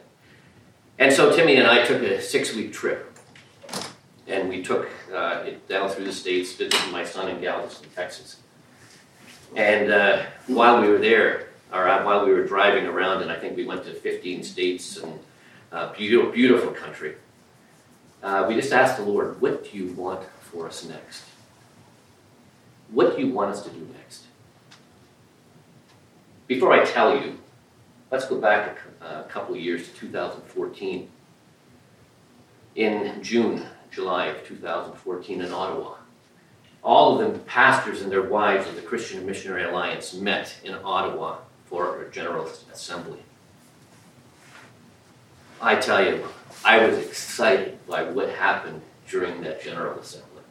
And 0.99 1.12
so 1.12 1.35
Timmy 1.35 1.57
and 1.57 1.67
I 1.67 1.85
took 1.85 2.03
a 2.03 2.21
six 2.21 2.55
week 2.55 2.73
trip. 2.73 3.11
And 4.26 4.49
we 4.49 4.62
took 4.62 4.88
uh, 5.12 5.43
it 5.45 5.69
down 5.69 5.91
through 5.91 6.07
the 6.07 6.12
states, 6.12 6.55
visiting 6.55 6.91
my 6.91 7.05
son 7.05 7.29
in 7.29 7.43
Galveston, 7.43 7.91
Texas. 7.95 8.38
And 9.55 9.93
uh, 9.93 10.23
while 10.47 10.81
we 10.81 10.88
were 10.88 10.99
there, 10.99 11.49
uh, 11.75 12.02
while 12.04 12.25
we 12.25 12.33
were 12.33 12.47
driving 12.47 12.87
around, 12.87 13.23
and 13.23 13.31
I 13.31 13.37
think 13.37 13.57
we 13.57 13.66
went 13.66 13.85
to 13.85 13.95
15 13.95 14.45
states 14.45 14.97
and 14.99 15.19
uh, 15.73 15.93
beautiful, 15.93 16.31
beautiful 16.31 16.71
country. 16.71 17.16
Uh, 18.23 18.47
we 18.49 18.54
just 18.54 18.73
asked 18.73 18.97
the 18.97 19.02
Lord, 19.02 19.40
what 19.40 19.64
do 19.64 19.76
you 19.76 19.93
want 19.93 20.21
for 20.40 20.66
us 20.66 20.85
next? 20.85 21.25
What 22.90 23.16
do 23.16 23.23
you 23.23 23.33
want 23.33 23.50
us 23.50 23.62
to 23.64 23.71
do 23.71 23.87
next? 23.93 24.23
Before 26.47 26.73
I 26.73 26.85
tell 26.85 27.21
you, 27.21 27.38
let's 28.11 28.26
go 28.26 28.40
back 28.40 28.78
a, 29.00 29.21
a 29.21 29.25
couple 29.25 29.57
of 29.57 29.61
years 29.61 29.88
to 29.88 29.95
2014. 29.95 31.09
In 32.76 33.23
June, 33.23 33.66
July 33.90 34.26
of 34.26 34.47
2014 34.47 35.40
in 35.40 35.52
Ottawa. 35.52 35.97
All 36.83 37.14
of 37.14 37.19
them, 37.19 37.40
pastors 37.47 38.02
and 38.02 38.12
their 38.12 38.23
wives 38.23 38.69
of 38.69 38.76
the 38.76 38.83
Christian 38.83 39.25
Missionary 39.26 39.64
Alliance, 39.64 40.14
met 40.14 40.54
in 40.62 40.75
Ottawa 40.75 41.38
for 41.75 42.02
a 42.02 42.11
General 42.12 42.49
Assembly. 42.73 43.19
I 45.61 45.75
tell 45.75 46.04
you, 46.04 46.25
I 46.64 46.87
was 46.87 46.97
excited 46.99 47.85
by 47.85 48.04
what 48.04 48.28
happened 48.28 48.81
during 49.09 49.40
that 49.43 49.61
General 49.61 49.99
Assembly. 49.99 50.45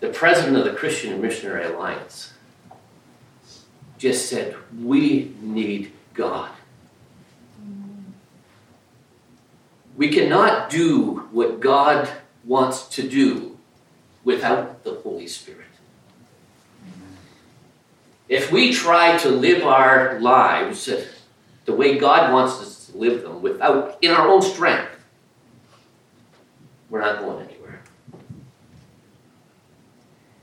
The 0.00 0.08
president 0.08 0.56
of 0.56 0.64
the 0.64 0.72
Christian 0.72 1.20
Missionary 1.20 1.66
Alliance 1.66 2.32
just 3.98 4.30
said, 4.30 4.56
We 4.82 5.34
need 5.42 5.92
God. 6.14 6.52
We 9.98 10.08
cannot 10.08 10.70
do 10.70 11.28
what 11.30 11.60
God 11.60 12.08
wants 12.42 12.88
to 12.96 13.06
do 13.06 13.58
without 14.24 14.82
the 14.82 14.94
Holy 14.94 15.26
Spirit. 15.26 15.75
If 18.28 18.50
we 18.50 18.72
try 18.72 19.16
to 19.18 19.28
live 19.28 19.64
our 19.64 20.18
lives 20.20 20.90
the 21.64 21.74
way 21.74 21.98
God 21.98 22.32
wants 22.32 22.60
us 22.60 22.86
to 22.86 22.96
live 22.96 23.22
them 23.22 23.40
without 23.40 23.98
in 24.02 24.10
our 24.10 24.28
own 24.28 24.42
strength, 24.42 24.90
we're 26.90 27.00
not 27.00 27.20
going 27.20 27.46
anywhere. 27.46 27.80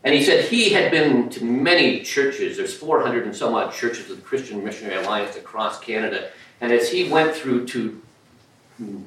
And 0.04 0.14
he 0.14 0.24
said 0.24 0.46
he 0.46 0.72
had 0.72 0.92
been 0.92 1.30
to 1.32 1.44
many 1.44 2.02
churches. 2.02 2.58
There's 2.58 2.76
400 2.76 3.26
and 3.26 3.36
some 3.36 3.54
odd 3.54 3.74
churches 3.74 4.10
of 4.10 4.18
the 4.18 4.24
Christian 4.24 4.64
Missionary 4.64 5.04
Alliance 5.04 5.36
across 5.36 5.80
Canada. 5.80 6.30
And 6.62 6.72
as 6.72 6.90
he 6.90 7.10
went 7.10 7.36
through 7.36 7.68
to 7.68 8.02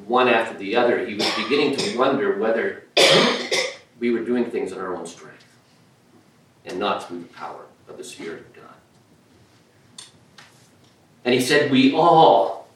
one 0.07 0.29
after 0.29 0.57
the 0.57 0.77
other, 0.77 1.05
he 1.07 1.15
was 1.15 1.31
beginning 1.35 1.77
to 1.77 1.99
wonder 1.99 2.39
whether 2.39 2.85
we 3.99 4.11
were 4.11 4.25
doing 4.25 4.51
things 4.51 4.73
in 4.73 4.79
our 4.79 4.95
own 4.95 5.07
strength 5.07 5.45
and 6.65 6.79
not 6.79 7.07
through 7.07 7.21
the 7.21 7.29
power 7.29 7.65
of 7.89 7.97
the 7.97 8.05
Spirit. 8.05 8.56
And 11.27 11.35
he 11.35 11.41
said, 11.41 11.73
We 11.73 11.93
all, 11.93 12.69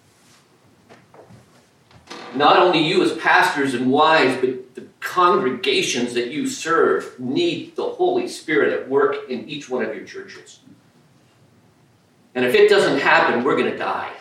not 2.35 2.59
only 2.59 2.81
you 2.81 3.03
as 3.03 3.17
pastors 3.17 3.75
and 3.75 3.93
wives, 3.93 4.39
but 4.41 4.75
the 4.75 4.87
congregations 4.99 6.15
that 6.15 6.29
you 6.29 6.49
serve, 6.49 7.19
need 7.19 7.77
the 7.77 7.85
Holy 7.85 8.27
Spirit 8.27 8.73
at 8.73 8.89
work 8.89 9.31
in 9.31 9.49
each 9.49 9.71
one 9.71 9.85
of 9.85 9.95
your 9.95 10.05
churches. 10.05 10.59
And 12.35 12.45
if 12.45 12.55
it 12.55 12.69
doesn't 12.69 12.99
happen, 12.99 13.45
we're 13.45 13.57
going 13.57 13.71
to 13.71 13.79
die. 13.79 14.13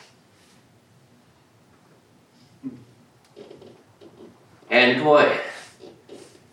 And 4.69 5.03
boy, 5.03 5.39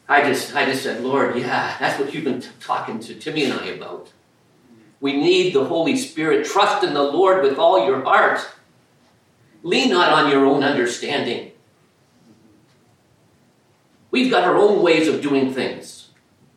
I 0.09 0.23
just, 0.23 0.56
I 0.56 0.64
just 0.64 0.83
said, 0.83 1.02
Lord, 1.02 1.37
yeah, 1.37 1.76
that's 1.78 2.00
what 2.00 2.14
you've 2.14 2.25
been 2.25 2.40
t- 2.40 2.49
talking 2.59 3.00
to 3.00 3.14
Timmy 3.14 3.45
and 3.45 3.52
I 3.52 3.66
about. 3.66 4.12
We 5.00 5.12
need 5.12 5.55
the 5.55 5.65
Holy 5.65 5.97
Spirit. 5.97 6.47
Trust 6.47 6.85
in 6.85 6.95
the 6.95 7.03
Lord 7.03 7.43
with 7.43 7.59
all 7.59 7.87
your 7.87 8.03
heart. 8.03 8.47
Lean 9.62 9.91
not 9.91 10.12
on 10.12 10.31
your 10.31 10.47
own 10.47 10.62
understanding. 10.62 11.53
We've 14.11 14.31
got 14.31 14.45
our 14.45 14.57
own 14.57 14.83
ways 14.83 15.09
of 15.09 15.21
doing 15.21 15.53
things. 15.53 16.09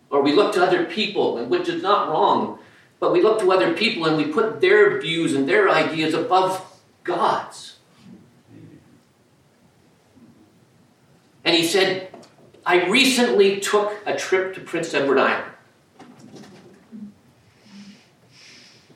Or 0.09 0.21
we 0.21 0.33
look 0.33 0.53
to 0.53 0.63
other 0.63 0.85
people, 0.85 1.43
which 1.45 1.67
is 1.67 1.83
not 1.83 2.09
wrong, 2.09 2.59
but 2.99 3.11
we 3.11 3.21
look 3.21 3.39
to 3.39 3.51
other 3.51 3.73
people 3.73 4.05
and 4.05 4.17
we 4.17 4.25
put 4.25 4.61
their 4.61 4.99
views 4.99 5.33
and 5.33 5.47
their 5.47 5.69
ideas 5.69 6.13
above 6.13 6.65
God's. 7.03 7.77
And 11.43 11.55
he 11.55 11.65
said, 11.65 12.09
I 12.65 12.87
recently 12.87 13.59
took 13.59 13.93
a 14.05 14.15
trip 14.15 14.53
to 14.55 14.61
Prince 14.61 14.93
Edward 14.93 15.17
Island. 15.17 15.51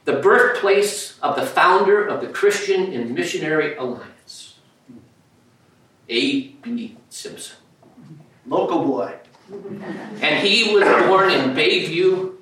The 0.05 0.13
birthplace 0.13 1.17
of 1.21 1.35
the 1.35 1.45
founder 1.45 2.05
of 2.05 2.21
the 2.21 2.27
Christian 2.27 2.91
and 2.93 3.13
Missionary 3.13 3.75
Alliance, 3.77 4.59
A.B. 6.09 6.97
Simpson. 7.09 7.55
Local 8.45 8.83
boy. 8.83 9.15
And 10.21 10.45
he 10.45 10.73
was 10.73 10.83
born 11.07 11.31
in 11.31 11.55
Bayview, 11.55 12.35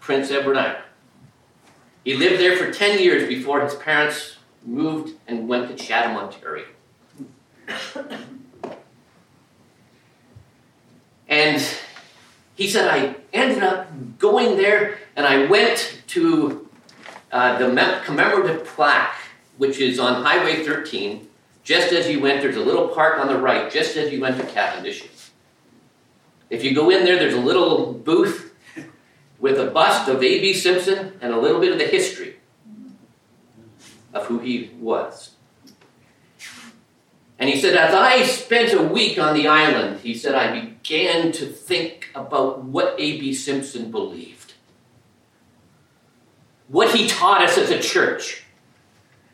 Prince 0.00 0.30
Edward 0.30 0.56
Island. 0.58 0.84
He 2.04 2.14
lived 2.14 2.40
there 2.40 2.56
for 2.56 2.70
10 2.70 2.98
years 3.00 3.28
before 3.28 3.62
his 3.62 3.74
parents 3.74 4.36
moved 4.64 5.14
and 5.26 5.48
went 5.48 5.68
to 5.68 5.74
Chatham, 5.82 6.16
Ontario. 6.16 6.66
And 11.28 11.62
he 12.54 12.68
said, 12.68 12.88
I 12.88 13.16
ended 13.32 13.62
up 13.62 13.88
going 14.18 14.56
there 14.56 14.98
and 15.16 15.26
I 15.26 15.46
went 15.46 16.02
to 16.08 16.65
uh, 17.32 17.58
the 17.58 18.00
commemorative 18.04 18.64
plaque, 18.64 19.14
which 19.56 19.78
is 19.78 19.98
on 19.98 20.22
Highway 20.22 20.64
13. 20.64 21.28
Just 21.64 21.92
as 21.92 22.08
you 22.08 22.20
went, 22.20 22.42
there's 22.42 22.56
a 22.56 22.60
little 22.60 22.88
park 22.88 23.18
on 23.18 23.26
the 23.26 23.38
right, 23.38 23.70
just 23.70 23.96
as 23.96 24.12
you 24.12 24.20
went 24.20 24.38
to 24.40 24.46
Cavendish. 24.46 25.04
If 26.48 26.62
you 26.62 26.74
go 26.74 26.90
in 26.90 27.04
there, 27.04 27.18
there's 27.18 27.34
a 27.34 27.40
little 27.40 27.92
booth 27.92 28.54
with 29.40 29.58
a 29.58 29.66
bust 29.66 30.08
of 30.08 30.22
A.B. 30.22 30.54
Simpson 30.54 31.18
and 31.20 31.32
a 31.32 31.38
little 31.38 31.60
bit 31.60 31.72
of 31.72 31.78
the 31.78 31.86
history 31.86 32.36
of 34.14 34.26
who 34.26 34.38
he 34.38 34.70
was. 34.78 35.32
And 37.38 37.50
he 37.50 37.60
said, 37.60 37.76
as 37.76 37.94
I 37.94 38.22
spent 38.22 38.72
a 38.72 38.82
week 38.82 39.18
on 39.18 39.34
the 39.34 39.46
island, 39.46 40.00
he 40.00 40.14
said, 40.14 40.34
I 40.34 40.58
began 40.58 41.32
to 41.32 41.46
think 41.46 42.08
about 42.14 42.64
what 42.64 42.94
A.B. 42.98 43.34
Simpson 43.34 43.90
believed, 43.90 44.35
what 46.68 46.94
he 46.94 47.08
taught 47.08 47.42
us 47.42 47.58
as 47.58 47.70
a 47.70 47.80
church. 47.80 48.42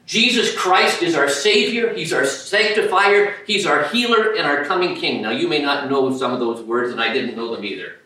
Jesus 0.04 0.54
Christ 0.54 1.02
is 1.02 1.14
our 1.14 1.28
Savior, 1.28 1.94
He's 1.94 2.12
our 2.12 2.26
sanctifier, 2.26 3.36
He's 3.46 3.64
our 3.66 3.88
healer, 3.88 4.32
and 4.32 4.46
our 4.46 4.64
coming 4.64 4.96
King. 4.96 5.22
Now, 5.22 5.30
you 5.30 5.48
may 5.48 5.62
not 5.62 5.88
know 5.88 6.14
some 6.16 6.32
of 6.32 6.40
those 6.40 6.60
words, 6.62 6.90
and 6.90 7.00
I 7.00 7.12
didn't 7.12 7.36
know 7.36 7.54
them 7.54 7.64
either, 7.64 7.96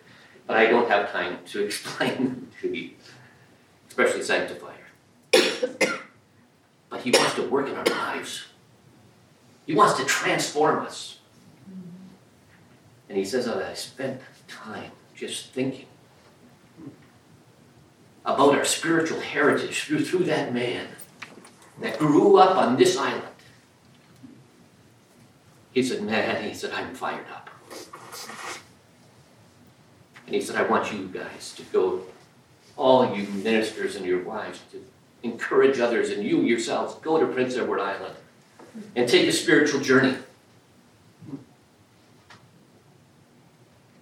but 0.47 0.57
I 0.57 0.67
don't 0.67 0.89
have 0.89 1.11
time 1.11 1.39
to 1.47 1.65
explain 1.65 2.15
them 2.17 2.51
to 2.61 2.77
you, 2.77 2.91
especially 3.89 4.23
sanctifier. 4.23 4.75
but 6.91 7.01
He 7.01 7.11
wants 7.11 7.35
to 7.35 7.49
work 7.49 7.69
in 7.69 7.75
our 7.75 7.85
lives. 7.85 8.45
He 9.67 9.75
wants 9.75 9.99
to 9.99 10.05
transform 10.05 10.85
us. 10.85 11.19
And 13.09 13.19
he 13.19 13.25
says, 13.25 13.47
oh, 13.49 13.65
I 13.65 13.75
spent 13.75 14.21
time 14.49 14.91
just 15.15 15.53
thinking 15.53 15.87
about 18.27 18.57
our 18.57 18.65
spiritual 18.65 19.21
heritage 19.21 19.85
through, 19.85 20.05
through 20.05 20.25
that 20.25 20.53
man 20.53 20.89
that 21.81 21.99
grew 21.99 22.37
up 22.37 22.57
on 22.57 22.77
this 22.77 22.97
island. 22.97 23.23
He 25.73 25.83
said, 25.83 26.03
Man, 26.03 26.43
he 26.43 26.53
said, 26.53 26.73
I'm 26.73 26.95
fired 26.95 27.27
up. 27.33 27.51
And 30.27 30.35
he 30.35 30.41
said, 30.41 30.57
I 30.57 30.63
want 30.63 30.93
you 30.93 31.07
guys 31.07 31.55
to 31.55 31.63
go, 31.65 32.03
all 32.77 33.17
you 33.17 33.29
ministers 33.29 33.95
and 33.95 34.05
your 34.05 34.23
wives, 34.25 34.61
to 34.73 34.85
encourage 35.23 35.79
others, 35.79 36.11
and 36.11 36.25
you 36.25 36.41
yourselves, 36.41 36.97
go 36.97 37.21
to 37.21 37.27
Prince 37.27 37.57
Edward 37.57 37.81
Island 37.81 38.17
and 38.97 39.09
take 39.09 39.29
a 39.29 39.33
spiritual 39.33 39.81
journey. 39.81 40.17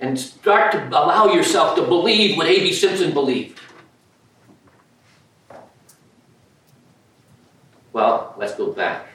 And 0.00 0.18
start 0.18 0.72
to 0.72 0.88
allow 0.88 1.32
yourself 1.32 1.76
to 1.76 1.82
believe 1.82 2.36
what 2.36 2.46
A.B. 2.46 2.72
Simpson 2.72 3.12
believed. 3.12 3.60
Well, 7.94 8.34
let's 8.36 8.56
go 8.56 8.72
back 8.72 9.06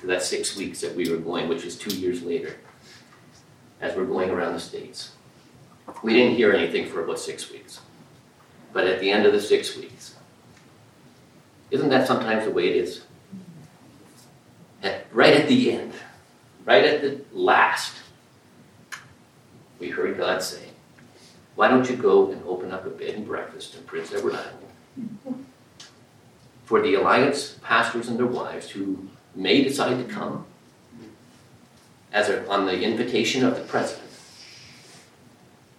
to 0.00 0.06
that 0.08 0.24
six 0.24 0.56
weeks 0.56 0.80
that 0.80 0.96
we 0.96 1.08
were 1.08 1.16
going, 1.16 1.48
which 1.48 1.64
is 1.64 1.78
two 1.78 1.96
years 1.96 2.24
later, 2.24 2.56
as 3.80 3.96
we're 3.96 4.04
going 4.04 4.30
around 4.30 4.54
the 4.54 4.60
States. 4.60 5.12
We 6.02 6.12
didn't 6.12 6.34
hear 6.34 6.52
anything 6.52 6.88
for 6.88 7.04
about 7.04 7.20
six 7.20 7.52
weeks. 7.52 7.80
But 8.72 8.88
at 8.88 8.98
the 8.98 9.12
end 9.12 9.26
of 9.26 9.32
the 9.32 9.40
six 9.40 9.76
weeks, 9.76 10.16
isn't 11.70 11.88
that 11.90 12.08
sometimes 12.08 12.44
the 12.44 12.50
way 12.50 12.66
it 12.66 12.74
is? 12.74 13.04
At, 14.82 15.06
right 15.12 15.34
at 15.34 15.46
the 15.46 15.70
end, 15.70 15.92
right 16.64 16.84
at 16.84 17.00
the 17.00 17.20
last, 17.32 17.94
we 19.78 19.90
heard 19.90 20.18
God 20.18 20.42
say, 20.42 20.70
Why 21.54 21.68
don't 21.68 21.88
you 21.88 21.94
go 21.94 22.32
and 22.32 22.42
open 22.44 22.72
up 22.72 22.86
a 22.86 22.90
bed 22.90 23.14
and 23.14 23.24
breakfast 23.24 23.76
in 23.76 23.84
Prince 23.84 24.12
Edward 24.12 24.34
Island? 24.34 25.46
For 26.64 26.80
the 26.80 26.94
Alliance 26.94 27.58
pastors 27.62 28.08
and 28.08 28.18
their 28.18 28.26
wives 28.26 28.70
who 28.70 29.08
may 29.34 29.62
decide 29.62 30.06
to 30.06 30.12
come 30.12 30.46
as 32.12 32.28
a, 32.28 32.48
on 32.48 32.66
the 32.66 32.80
invitation 32.80 33.44
of 33.44 33.56
the 33.56 33.62
president. 33.62 34.04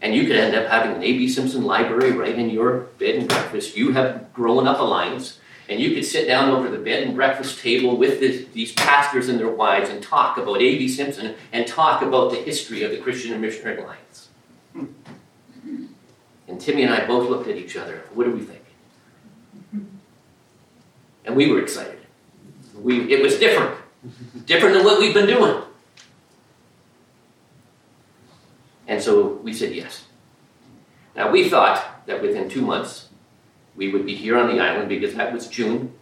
And 0.01 0.13
you 0.13 0.27
could 0.27 0.35
end 0.35 0.55
up 0.55 0.67
having 0.67 0.95
an 0.95 1.01
A.B. 1.01 1.29
Simpson 1.29 1.63
library 1.63 2.11
right 2.11 2.37
in 2.37 2.49
your 2.49 2.81
bed 2.99 3.15
and 3.15 3.27
breakfast. 3.27 3.75
You 3.75 3.93
have 3.93 4.31
grown 4.33 4.67
up 4.67 4.79
Alliance 4.79 5.39
And 5.67 5.79
you 5.79 5.95
could 5.95 6.05
sit 6.05 6.27
down 6.27 6.51
over 6.51 6.69
the 6.69 6.77
bed 6.77 7.03
and 7.03 7.15
breakfast 7.15 7.59
table 7.59 7.97
with 7.97 8.19
this, 8.19 8.45
these 8.53 8.71
pastors 8.73 9.29
and 9.29 9.39
their 9.39 9.49
wives 9.49 9.89
and 9.89 10.03
talk 10.03 10.37
about 10.37 10.57
A.B. 10.57 10.87
Simpson 10.89 11.33
and 11.51 11.65
talk 11.65 12.03
about 12.03 12.31
the 12.31 12.37
history 12.37 12.83
of 12.83 12.91
the 12.91 12.97
Christian 12.97 13.33
and 13.33 13.41
Missionary 13.41 13.81
Alliance. 13.81 14.29
And 16.47 16.61
Timmy 16.61 16.83
and 16.83 16.93
I 16.93 17.07
both 17.07 17.29
looked 17.29 17.47
at 17.47 17.57
each 17.57 17.75
other. 17.75 18.03
What 18.13 18.25
do 18.25 18.31
we 18.31 18.41
think? 18.41 18.64
We 21.35 21.51
were 21.51 21.61
excited. 21.61 21.99
We, 22.81 23.11
it 23.11 23.21
was 23.21 23.37
different, 23.37 23.75
different 24.45 24.75
than 24.75 24.85
what 24.85 24.99
we've 24.99 25.13
been 25.13 25.27
doing. 25.27 25.61
And 28.87 29.01
so 29.01 29.33
we 29.43 29.53
said 29.53 29.75
yes. 29.75 30.05
Now 31.15 31.31
we 31.31 31.49
thought 31.49 32.05
that 32.05 32.21
within 32.21 32.49
two 32.49 32.61
months 32.61 33.09
we 33.75 33.91
would 33.91 34.05
be 34.05 34.15
here 34.15 34.37
on 34.37 34.47
the 34.47 34.61
island 34.61 34.87
because 34.87 35.15
that 35.15 35.33
was 35.33 35.47
June 35.47 35.93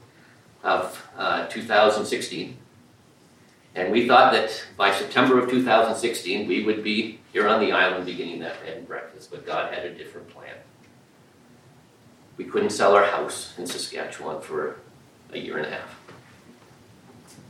of 0.64 1.04
uh, 1.18 1.48
2016. 1.48 2.58
And 3.76 3.92
we 3.92 4.08
thought 4.08 4.34
that 4.34 4.64
by 4.78 4.92
September 4.92 5.40
of 5.40 5.50
2016 5.50 6.48
we 6.48 6.64
would 6.64 6.84
be 6.84 7.20
here 7.32 7.48
on 7.48 7.60
the 7.60 7.72
island 7.72 8.06
beginning 8.06 8.40
that 8.42 8.62
bed 8.64 8.78
and 8.78 8.88
breakfast, 8.88 9.32
but 9.32 9.46
God 9.46 9.74
had 9.74 9.86
a 9.86 9.96
different 9.96 10.30
plan. 10.30 10.56
We 12.38 12.46
couldn't 12.46 12.72
sell 12.72 12.96
our 12.96 13.06
house 13.06 13.54
in 13.58 13.66
Saskatchewan 13.66 14.42
for 14.42 14.78
a 15.34 15.40
year 15.40 15.58
and 15.58 15.68
a 15.68 15.70
half. 15.72 16.00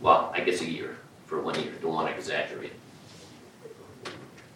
Well, 0.01 0.31
I 0.35 0.41
guess 0.41 0.61
a 0.61 0.69
year, 0.69 0.97
for 1.25 1.41
one 1.41 1.55
year, 1.61 1.71
don't 1.81 1.93
want 1.93 2.09
to 2.09 2.15
exaggerate. 2.15 2.73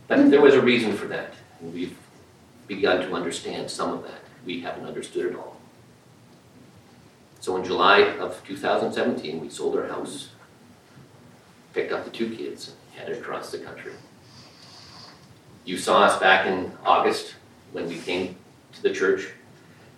But 0.08 0.30
there 0.30 0.42
was 0.42 0.54
a 0.54 0.62
reason 0.62 0.94
for 0.94 1.06
that, 1.08 1.34
and 1.60 1.74
we've 1.74 1.98
begun 2.68 3.02
to 3.02 3.14
understand 3.14 3.70
some 3.70 3.94
of 3.94 4.04
that. 4.04 4.22
We 4.46 4.62
haven't 4.62 4.86
understood 4.86 5.26
it 5.32 5.36
all. 5.36 5.58
So 7.40 7.56
in 7.56 7.64
July 7.64 8.00
of 8.00 8.42
2017, 8.46 9.40
we 9.40 9.50
sold 9.50 9.78
our 9.78 9.88
house, 9.88 10.30
picked 11.74 11.92
up 11.92 12.04
the 12.04 12.12
two 12.12 12.36
kids, 12.36 12.74
and 12.92 13.00
headed 13.00 13.18
across 13.20 13.52
the 13.52 13.60
country. 13.60 13.94
You 15.66 15.78
saw 15.78 16.04
us 16.04 16.20
back 16.20 16.46
in 16.46 16.72
August 16.86 17.36
when 17.72 17.88
we 17.88 18.00
came 18.00 18.38
to 18.74 18.82
the 18.82 18.94
church, 18.94 19.30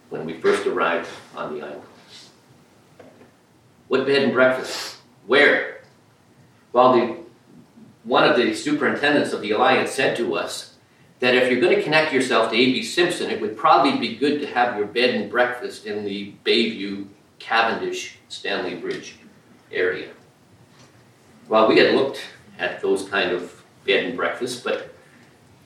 when 0.10 0.26
we 0.26 0.34
first 0.34 0.66
arrived 0.66 1.08
on 1.36 1.54
the 1.54 1.66
island. 1.66 1.89
What 3.90 4.06
bed 4.06 4.22
and 4.22 4.32
breakfast? 4.32 4.98
Where? 5.26 5.82
Well, 6.74 6.94
the, 6.94 7.18
one 8.04 8.24
of 8.24 8.38
the 8.38 8.54
superintendents 8.54 9.34
of 9.34 9.42
the 9.42 9.52
Alliance 9.52 9.92
said 9.92 10.16
to 10.18 10.36
us 10.36 10.76
that 11.20 11.34
if 11.34 11.52
you're 11.52 11.60
going 11.60 11.76
to 11.76 11.82
connect 11.82 12.14
yourself 12.14 12.52
to 12.52 12.56
A.B. 12.56 12.84
Simpson, 12.84 13.32
it 13.32 13.42
would 13.42 13.58
probably 13.58 13.98
be 13.98 14.16
good 14.16 14.42
to 14.42 14.48
have 14.48 14.78
your 14.78 14.86
bed 14.86 15.16
and 15.16 15.30
breakfast 15.30 15.88
in 15.88 16.06
the 16.06 16.34
Bayview, 16.46 17.08
Cavendish, 17.40 18.20
Stanley 18.28 18.76
Bridge 18.76 19.18
area. 19.72 20.12
Well, 21.48 21.68
we 21.68 21.80
had 21.80 21.96
looked 21.96 22.22
at 22.60 22.82
those 22.82 23.10
kind 23.10 23.32
of 23.32 23.64
bed 23.88 24.06
and 24.06 24.16
breakfasts, 24.16 24.62
but 24.62 24.94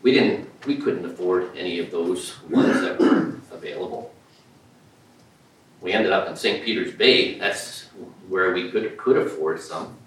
we 0.02 0.14
didn't, 0.14 0.50
we 0.66 0.78
couldn't 0.78 1.06
afford 1.06 1.58
any 1.58 1.78
of 1.80 1.92
those 1.92 2.42
ones 2.44 2.80
that 2.80 2.98
were 3.02 3.36
available. 3.52 4.13
We 5.84 5.92
ended 5.92 6.14
up 6.14 6.30
in 6.30 6.36
St. 6.38 6.64
Peter's 6.64 6.94
Bay. 6.96 7.38
That's 7.38 7.84
where 8.30 8.54
we 8.54 8.72
could 8.72 8.98
could 8.98 9.18
afford 9.18 9.60
some. 9.60 9.98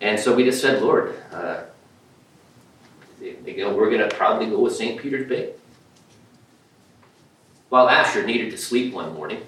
And 0.00 0.20
so 0.20 0.34
we 0.34 0.44
just 0.44 0.60
said, 0.60 0.82
Lord, 0.82 1.16
uh, 1.32 1.62
you 3.20 3.56
know, 3.56 3.74
we're 3.74 3.88
going 3.88 4.06
to 4.06 4.14
probably 4.14 4.46
go 4.46 4.60
with 4.60 4.74
St. 4.74 5.00
Peter's 5.00 5.28
Bay. 5.28 5.54
While 7.70 7.88
Asher 7.88 8.26
needed 8.26 8.50
to 8.50 8.58
sleep 8.58 8.92
one 8.92 9.14
morning, 9.14 9.42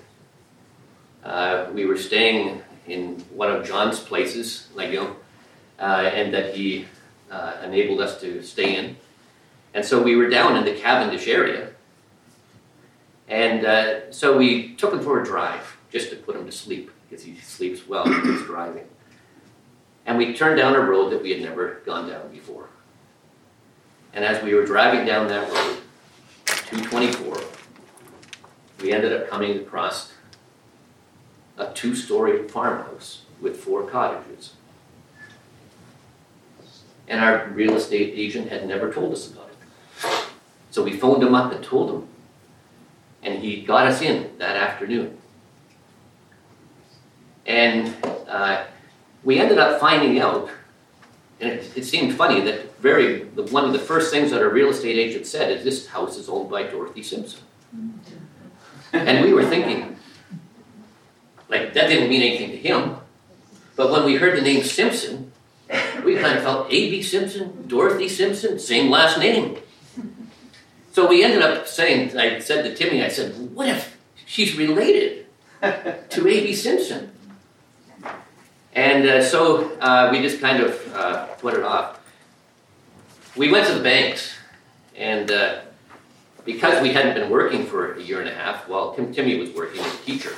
uh, 1.22 1.66
we 1.74 1.84
were 1.84 1.98
staying 1.98 2.62
in 2.86 3.20
one 3.30 3.50
of 3.50 3.66
John's 3.66 4.00
places, 4.00 4.68
like 4.74 4.90
you 4.90 5.00
know, 5.00 5.16
uh, 5.78 6.10
and 6.14 6.32
that 6.32 6.54
he 6.54 6.86
uh, 7.30 7.56
enabled 7.62 8.00
us 8.00 8.18
to 8.22 8.42
stay 8.42 8.76
in. 8.76 8.96
And 9.74 9.84
so 9.84 10.02
we 10.02 10.16
were 10.16 10.30
down 10.30 10.56
in 10.56 10.64
the 10.64 10.74
Cavendish 10.74 11.28
area, 11.28 11.73
and 13.28 13.64
uh, 13.64 14.12
so 14.12 14.36
we 14.36 14.74
took 14.74 14.92
him 14.92 15.00
for 15.00 15.20
a 15.20 15.24
drive 15.24 15.76
just 15.90 16.10
to 16.10 16.16
put 16.16 16.36
him 16.36 16.44
to 16.46 16.52
sleep 16.52 16.90
because 17.08 17.24
he 17.24 17.36
sleeps 17.36 17.86
well 17.86 18.04
when 18.04 18.22
he's 18.22 18.42
driving. 18.42 18.86
And 20.06 20.18
we 20.18 20.34
turned 20.34 20.58
down 20.58 20.74
a 20.74 20.80
road 20.80 21.10
that 21.10 21.22
we 21.22 21.30
had 21.30 21.40
never 21.40 21.80
gone 21.86 22.08
down 22.08 22.30
before. 22.30 22.68
And 24.12 24.24
as 24.24 24.42
we 24.42 24.54
were 24.54 24.64
driving 24.64 25.06
down 25.06 25.28
that 25.28 25.50
road, 25.50 25.78
224, 26.46 27.40
we 28.80 28.92
ended 28.92 29.12
up 29.12 29.28
coming 29.28 29.58
across 29.58 30.12
a 31.56 31.72
two 31.72 31.94
story 31.94 32.46
farmhouse 32.48 33.22
with 33.40 33.56
four 33.56 33.84
cottages. 33.84 34.52
And 37.08 37.20
our 37.20 37.48
real 37.48 37.76
estate 37.76 38.14
agent 38.16 38.50
had 38.50 38.66
never 38.66 38.92
told 38.92 39.12
us 39.12 39.30
about 39.30 39.48
it. 39.50 40.26
So 40.70 40.82
we 40.82 40.96
phoned 40.96 41.22
him 41.22 41.34
up 41.34 41.52
and 41.52 41.62
told 41.62 41.90
him. 41.90 42.08
And 43.24 43.42
he 43.42 43.62
got 43.62 43.86
us 43.86 44.02
in 44.02 44.30
that 44.38 44.56
afternoon. 44.56 45.18
And 47.46 47.94
uh, 48.28 48.64
we 49.24 49.40
ended 49.40 49.58
up 49.58 49.80
finding 49.80 50.20
out, 50.20 50.50
and 51.40 51.50
it, 51.50 51.76
it 51.76 51.84
seemed 51.84 52.14
funny 52.14 52.40
that 52.42 52.78
very 52.78 53.24
the, 53.24 53.44
one 53.44 53.64
of 53.64 53.72
the 53.72 53.78
first 53.78 54.12
things 54.12 54.30
that 54.30 54.42
our 54.42 54.50
real 54.50 54.68
estate 54.68 54.96
agent 54.96 55.26
said 55.26 55.50
is 55.50 55.64
this 55.64 55.86
house 55.88 56.16
is 56.16 56.28
owned 56.28 56.50
by 56.50 56.64
Dorothy 56.64 57.02
Simpson. 57.02 57.40
And 58.92 59.24
we 59.24 59.32
were 59.32 59.44
thinking, 59.44 59.96
like 61.48 61.74
that 61.74 61.88
didn't 61.88 62.08
mean 62.08 62.22
anything 62.22 62.50
to 62.50 62.56
him. 62.56 62.96
But 63.76 63.90
when 63.90 64.04
we 64.04 64.16
heard 64.16 64.36
the 64.38 64.42
name 64.42 64.62
Simpson, 64.62 65.32
we 66.04 66.16
kind 66.16 66.36
of 66.36 66.44
felt 66.44 66.66
A.B. 66.68 67.02
Simpson, 67.02 67.66
Dorothy 67.66 68.08
Simpson, 68.08 68.58
same 68.58 68.90
last 68.90 69.18
name. 69.18 69.58
So 70.94 71.08
we 71.08 71.24
ended 71.24 71.42
up 71.42 71.66
saying, 71.66 72.16
I 72.16 72.38
said 72.38 72.62
to 72.62 72.72
Timmy, 72.72 73.02
I 73.02 73.08
said, 73.08 73.52
what 73.52 73.66
if 73.66 73.98
she's 74.26 74.56
related 74.56 75.26
to 75.60 76.20
A.B. 76.20 76.54
Simpson? 76.54 77.10
And 78.76 79.04
uh, 79.04 79.20
so 79.20 79.72
uh, 79.80 80.10
we 80.12 80.22
just 80.22 80.40
kind 80.40 80.62
of 80.62 80.94
uh, 80.94 81.26
put 81.42 81.54
it 81.54 81.64
off. 81.64 81.98
We 83.34 83.50
went 83.50 83.66
to 83.66 83.74
the 83.74 83.82
banks, 83.82 84.36
and 84.96 85.32
uh, 85.32 85.62
because 86.44 86.80
we 86.80 86.92
hadn't 86.92 87.14
been 87.14 87.28
working 87.28 87.66
for 87.66 87.94
a 87.94 88.00
year 88.00 88.20
and 88.20 88.28
a 88.28 88.34
half, 88.34 88.68
well, 88.68 88.94
Tim, 88.94 89.12
Timmy 89.12 89.36
was 89.36 89.50
working 89.50 89.80
as 89.80 89.94
a 89.94 89.98
teacher. 90.04 90.36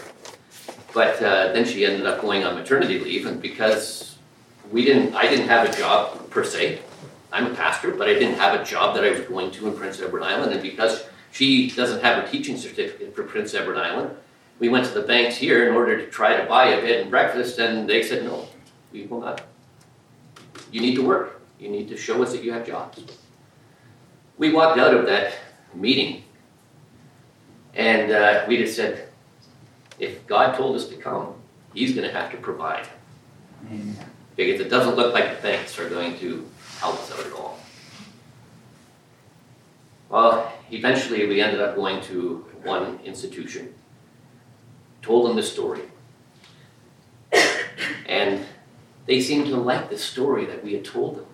But 0.94 1.22
uh, 1.22 1.52
then 1.52 1.66
she 1.66 1.84
ended 1.84 2.06
up 2.06 2.22
going 2.22 2.44
on 2.44 2.54
maternity 2.54 2.98
leave, 2.98 3.26
and 3.26 3.42
because 3.42 4.16
we 4.72 4.86
didn't, 4.86 5.14
I 5.14 5.28
didn't 5.28 5.48
have 5.48 5.68
a 5.68 5.76
job 5.76 6.30
per 6.30 6.44
se. 6.44 6.80
I'm 7.36 7.48
a 7.48 7.54
pastor, 7.54 7.90
but 7.90 8.08
I 8.08 8.14
didn't 8.14 8.38
have 8.38 8.58
a 8.58 8.64
job 8.64 8.94
that 8.94 9.04
I 9.04 9.10
was 9.10 9.20
going 9.20 9.50
to 9.50 9.68
in 9.68 9.76
Prince 9.76 10.00
Edward 10.00 10.22
Island, 10.22 10.54
and 10.54 10.62
because 10.62 11.04
she 11.32 11.68
doesn't 11.68 12.02
have 12.02 12.24
a 12.24 12.26
teaching 12.26 12.56
certificate 12.56 13.14
for 13.14 13.24
Prince 13.24 13.52
Edward 13.52 13.76
Island, 13.76 14.16
we 14.58 14.70
went 14.70 14.86
to 14.86 14.94
the 14.94 15.02
banks 15.02 15.36
here 15.36 15.68
in 15.68 15.74
order 15.74 15.98
to 15.98 16.10
try 16.10 16.34
to 16.38 16.46
buy 16.46 16.68
a 16.68 16.80
bed 16.80 17.02
and 17.02 17.10
breakfast, 17.10 17.58
and 17.58 17.86
they 17.86 18.02
said, 18.02 18.24
no, 18.24 18.48
we 18.90 19.04
will 19.04 19.20
not. 19.20 19.42
You 20.72 20.80
need 20.80 20.94
to 20.94 21.06
work. 21.06 21.42
You 21.60 21.68
need 21.68 21.90
to 21.90 21.96
show 21.98 22.22
us 22.22 22.32
that 22.32 22.42
you 22.42 22.52
have 22.52 22.66
jobs. 22.66 23.04
We 24.38 24.54
walked 24.54 24.78
out 24.78 24.94
of 24.94 25.04
that 25.04 25.34
meeting, 25.74 26.24
and 27.74 28.12
uh, 28.12 28.46
we 28.48 28.56
just 28.56 28.76
said, 28.76 29.10
if 29.98 30.26
God 30.26 30.56
told 30.56 30.74
us 30.74 30.88
to 30.88 30.96
come, 30.96 31.34
He's 31.74 31.94
going 31.94 32.08
to 32.08 32.14
have 32.14 32.30
to 32.30 32.38
provide. 32.38 32.88
Amen. 33.66 33.94
Because 34.36 34.58
it 34.58 34.70
doesn't 34.70 34.96
look 34.96 35.12
like 35.12 35.36
the 35.36 35.42
banks 35.42 35.78
are 35.78 35.90
going 35.90 36.18
to 36.20 36.46
help 36.80 36.94
us 37.00 37.12
out 37.12 37.26
at 37.26 37.32
all. 37.32 37.58
Well, 40.08 40.52
eventually 40.70 41.26
we 41.26 41.40
ended 41.40 41.60
up 41.60 41.74
going 41.74 42.00
to 42.02 42.44
one 42.62 43.00
institution 43.04 43.74
told 45.06 45.28
them 45.28 45.36
the 45.36 45.42
story. 45.42 45.82
And 48.08 48.44
they 49.06 49.20
seemed 49.20 49.46
to 49.46 49.56
like 49.56 49.88
the 49.88 49.98
story 49.98 50.44
that 50.46 50.64
we 50.64 50.74
had 50.74 50.84
told 50.84 51.16
them. 51.16 51.26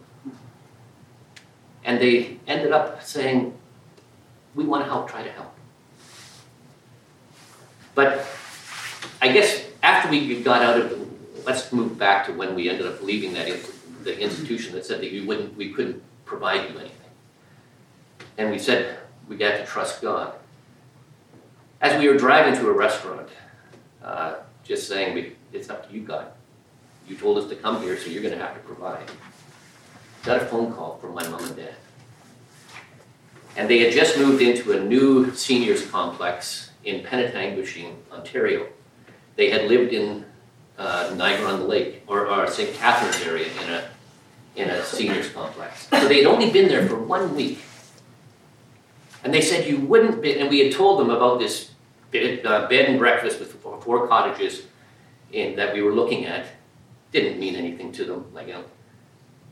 And 1.84 1.98
they 1.98 2.38
ended 2.46 2.72
up 2.72 3.02
saying, 3.02 3.54
We 4.54 4.64
want 4.64 4.84
to 4.84 4.90
help, 4.90 5.08
try 5.08 5.22
to 5.22 5.30
help. 5.30 5.54
But 7.94 8.26
I 9.20 9.32
guess 9.32 9.64
after 9.82 10.10
we 10.10 10.42
got 10.42 10.62
out 10.62 10.80
of, 10.80 11.46
let's 11.46 11.72
move 11.72 11.98
back 11.98 12.26
to 12.26 12.32
when 12.32 12.54
we 12.54 12.68
ended 12.68 12.86
up 12.86 13.02
leaving 13.02 13.32
that 13.34 13.48
the 14.04 14.18
institution 14.18 14.74
that 14.74 14.84
said 14.84 15.00
that 15.00 15.12
we 15.12 15.24
wouldn't, 15.24 15.56
we 15.56 15.72
couldn't 15.72 16.02
provide 16.24 16.70
you 16.70 16.78
anything. 16.78 16.98
And 18.38 18.50
we 18.50 18.58
said 18.58 18.98
we 19.28 19.36
got 19.36 19.58
to 19.58 19.66
trust 19.66 20.02
God. 20.02 20.34
As 21.80 21.98
we 22.00 22.08
were 22.08 22.16
driving 22.16 22.58
to 22.60 22.68
a 22.68 22.72
restaurant, 22.72 23.28
uh, 24.02 24.36
just 24.64 24.88
saying, 24.88 25.32
it's 25.52 25.68
up 25.68 25.88
to 25.88 25.94
you, 25.94 26.02
God. 26.02 26.28
You 27.08 27.16
told 27.16 27.38
us 27.38 27.48
to 27.48 27.56
come 27.56 27.82
here, 27.82 27.96
so 27.98 28.08
you're 28.08 28.22
going 28.22 28.34
to 28.34 28.40
have 28.40 28.54
to 28.54 28.60
provide. 28.60 29.10
Got 30.22 30.42
a 30.42 30.46
phone 30.46 30.72
call 30.72 30.98
from 30.98 31.14
my 31.14 31.26
mom 31.28 31.44
and 31.44 31.56
dad. 31.56 31.74
And 33.56 33.68
they 33.68 33.80
had 33.80 33.92
just 33.92 34.16
moved 34.16 34.40
into 34.40 34.72
a 34.72 34.80
new 34.82 35.34
seniors 35.34 35.86
complex 35.90 36.70
in 36.84 37.04
Penetanguishene, 37.04 37.96
Ontario. 38.10 38.66
They 39.36 39.50
had 39.50 39.68
lived 39.68 39.92
in 39.92 40.24
uh, 40.78 41.12
Niagara 41.16 41.48
on 41.48 41.60
the 41.60 41.66
Lake 41.66 42.02
or, 42.06 42.28
or 42.28 42.46
St. 42.46 42.74
Catharines 42.74 43.26
area 43.26 43.48
in 43.62 43.70
a 43.70 43.88
in 44.56 44.68
a 44.68 44.84
seniors 44.84 45.30
complex. 45.30 45.88
So 45.88 46.08
they 46.08 46.18
had 46.18 46.26
only 46.26 46.50
been 46.50 46.68
there 46.68 46.86
for 46.86 46.98
one 46.98 47.34
week. 47.34 47.60
And 49.24 49.32
they 49.32 49.40
said 49.40 49.66
you 49.66 49.78
wouldn't 49.78 50.20
be, 50.20 50.38
and 50.38 50.50
we 50.50 50.60
had 50.60 50.72
told 50.72 51.00
them 51.00 51.10
about 51.10 51.38
this 51.38 51.70
bed, 52.10 52.44
uh, 52.44 52.68
bed 52.68 52.86
and 52.86 52.98
breakfast 52.98 53.38
with 53.38 53.52
four 53.52 54.08
cottages 54.08 54.62
in, 55.32 55.56
that 55.56 55.72
we 55.72 55.82
were 55.82 55.92
looking 55.92 56.26
at. 56.26 56.46
Didn't 57.12 57.38
mean 57.38 57.56
anything 57.56 57.92
to 57.92 58.04
them, 58.04 58.26
like 58.32 58.48
you 58.48 58.54
know. 58.54 58.64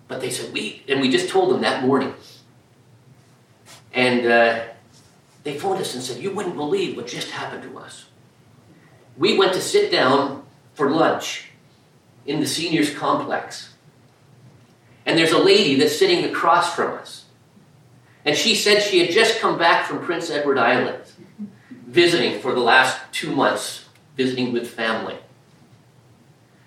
But 0.08 0.20
they 0.20 0.30
said 0.30 0.52
we, 0.52 0.82
and 0.88 1.00
we 1.00 1.10
just 1.10 1.28
told 1.28 1.52
them 1.52 1.60
that 1.60 1.84
morning. 1.84 2.14
And 3.92 4.26
uh, 4.26 4.64
they 5.44 5.58
phoned 5.58 5.80
us 5.80 5.94
and 5.94 6.02
said, 6.02 6.22
"You 6.22 6.32
wouldn't 6.32 6.56
believe 6.56 6.96
what 6.96 7.06
just 7.06 7.30
happened 7.30 7.62
to 7.64 7.78
us." 7.78 8.06
We 9.16 9.36
went 9.36 9.52
to 9.52 9.60
sit 9.60 9.92
down 9.92 10.44
for 10.74 10.90
lunch 10.90 11.50
in 12.24 12.40
the 12.40 12.46
seniors 12.46 12.94
complex. 12.94 13.69
And 15.06 15.18
there's 15.18 15.32
a 15.32 15.38
lady 15.38 15.76
that's 15.76 15.98
sitting 15.98 16.24
across 16.24 16.74
from 16.74 16.98
us. 16.98 17.24
And 18.24 18.36
she 18.36 18.54
said 18.54 18.82
she 18.82 18.98
had 18.98 19.10
just 19.10 19.40
come 19.40 19.58
back 19.58 19.86
from 19.86 20.00
Prince 20.00 20.30
Edward 20.30 20.58
Island, 20.58 21.02
visiting 21.86 22.40
for 22.40 22.52
the 22.52 22.60
last 22.60 23.00
two 23.12 23.34
months, 23.34 23.86
visiting 24.16 24.52
with 24.52 24.68
family. 24.68 25.16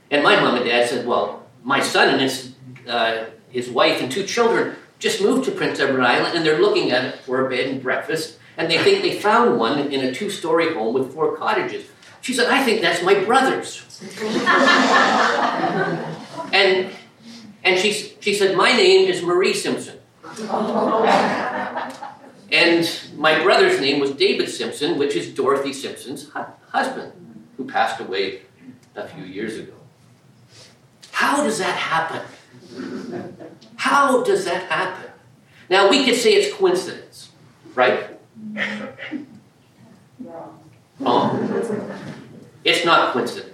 And 0.09 0.23
my 0.23 0.39
mom 0.39 0.55
and 0.55 0.65
dad 0.65 0.89
said, 0.89 1.05
Well, 1.05 1.45
my 1.63 1.79
son 1.79 2.09
and 2.09 2.21
his, 2.21 2.53
uh, 2.87 3.25
his 3.49 3.69
wife 3.69 4.01
and 4.01 4.11
two 4.11 4.25
children 4.25 4.75
just 4.99 5.21
moved 5.21 5.45
to 5.45 5.51
Prince 5.51 5.79
Edward 5.79 6.01
Island 6.01 6.35
and 6.35 6.45
they're 6.45 6.61
looking 6.61 6.91
at 6.91 7.05
it 7.05 7.19
for 7.21 7.45
a 7.45 7.49
bed 7.49 7.67
and 7.67 7.81
breakfast. 7.81 8.39
And 8.57 8.69
they 8.69 8.77
think 8.77 9.01
they 9.01 9.19
found 9.19 9.59
one 9.59 9.91
in 9.91 10.05
a 10.05 10.13
two 10.13 10.29
story 10.29 10.73
home 10.73 10.93
with 10.93 11.13
four 11.13 11.35
cottages. 11.35 11.85
She 12.21 12.33
said, 12.33 12.47
I 12.47 12.63
think 12.63 12.81
that's 12.81 13.03
my 13.03 13.15
brother's. 13.23 13.81
and 16.53 16.89
and 17.63 17.79
she, 17.79 17.91
she 18.19 18.33
said, 18.33 18.55
My 18.57 18.71
name 18.73 19.09
is 19.09 19.21
Marie 19.21 19.53
Simpson. 19.53 19.97
and 22.51 23.01
my 23.17 23.41
brother's 23.43 23.79
name 23.79 23.99
was 23.99 24.11
David 24.11 24.49
Simpson, 24.49 24.97
which 24.97 25.15
is 25.15 25.33
Dorothy 25.33 25.73
Simpson's 25.73 26.29
hu- 26.29 26.45
husband, 26.69 27.13
who 27.57 27.65
passed 27.65 27.99
away 27.99 28.41
a 28.95 29.07
few 29.07 29.23
years 29.23 29.57
ago. 29.57 29.73
How 31.11 31.43
does 31.43 31.57
that 31.59 31.75
happen? 31.77 32.21
How 33.75 34.23
does 34.23 34.45
that 34.45 34.63
happen? 34.63 35.11
Now, 35.69 35.89
we 35.89 36.03
could 36.05 36.15
say 36.15 36.33
it's 36.33 36.53
coincidence, 36.55 37.29
right? 37.75 38.09
Oh. 41.05 41.39
It's 42.65 42.85
not 42.85 43.11
coincidence. 43.11 43.52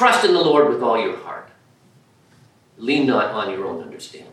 Trust 0.00 0.24
in 0.24 0.32
the 0.32 0.40
Lord 0.40 0.70
with 0.70 0.82
all 0.82 0.98
your 0.98 1.18
heart. 1.18 1.50
Lean 2.78 3.06
not 3.06 3.32
on 3.32 3.50
your 3.50 3.66
own 3.66 3.82
understanding. 3.82 4.32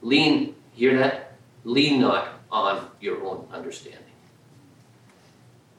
Lean, 0.00 0.54
hear 0.74 0.96
that? 0.96 1.32
Lean 1.64 2.00
not 2.00 2.34
on 2.52 2.86
your 3.00 3.20
own 3.24 3.48
understanding. 3.52 4.00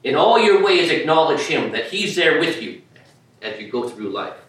In 0.03 0.15
all 0.15 0.37
your 0.37 0.61
ways, 0.61 0.91
acknowledge 0.91 1.43
Him, 1.43 1.71
that 1.71 1.85
He's 1.85 2.17
there 2.17 2.37
with 2.37 2.61
you 2.61 2.81
as 3.41 3.61
you 3.61 3.69
go 3.69 3.87
through 3.87 4.09
life. 4.09 4.41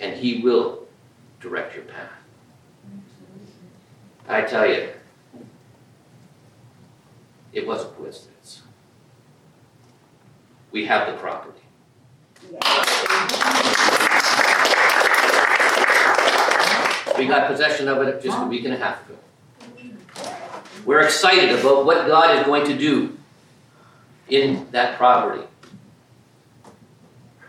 And 0.00 0.16
He 0.16 0.40
will 0.40 0.86
direct 1.38 1.74
your 1.74 1.84
path. 1.84 2.12
I 4.26 4.40
tell 4.40 4.66
you, 4.66 4.88
it 7.52 7.66
was 7.66 7.84
a 7.84 7.88
coincidence. 7.88 8.62
We 10.72 10.86
have 10.86 11.12
the 11.12 11.18
property. 11.18 11.60
We 17.18 17.26
got 17.26 17.48
possession 17.48 17.88
of 17.88 18.02
it 18.06 18.22
just 18.22 18.38
a 18.38 18.46
week 18.46 18.64
and 18.64 18.74
a 18.74 18.76
half 18.76 19.08
ago. 19.08 19.18
We're 20.84 21.00
excited 21.00 21.58
about 21.58 21.86
what 21.86 22.06
God 22.06 22.38
is 22.38 22.44
going 22.44 22.66
to 22.66 22.76
do 22.76 23.16
in 24.28 24.68
that 24.70 24.96
property. 24.96 25.42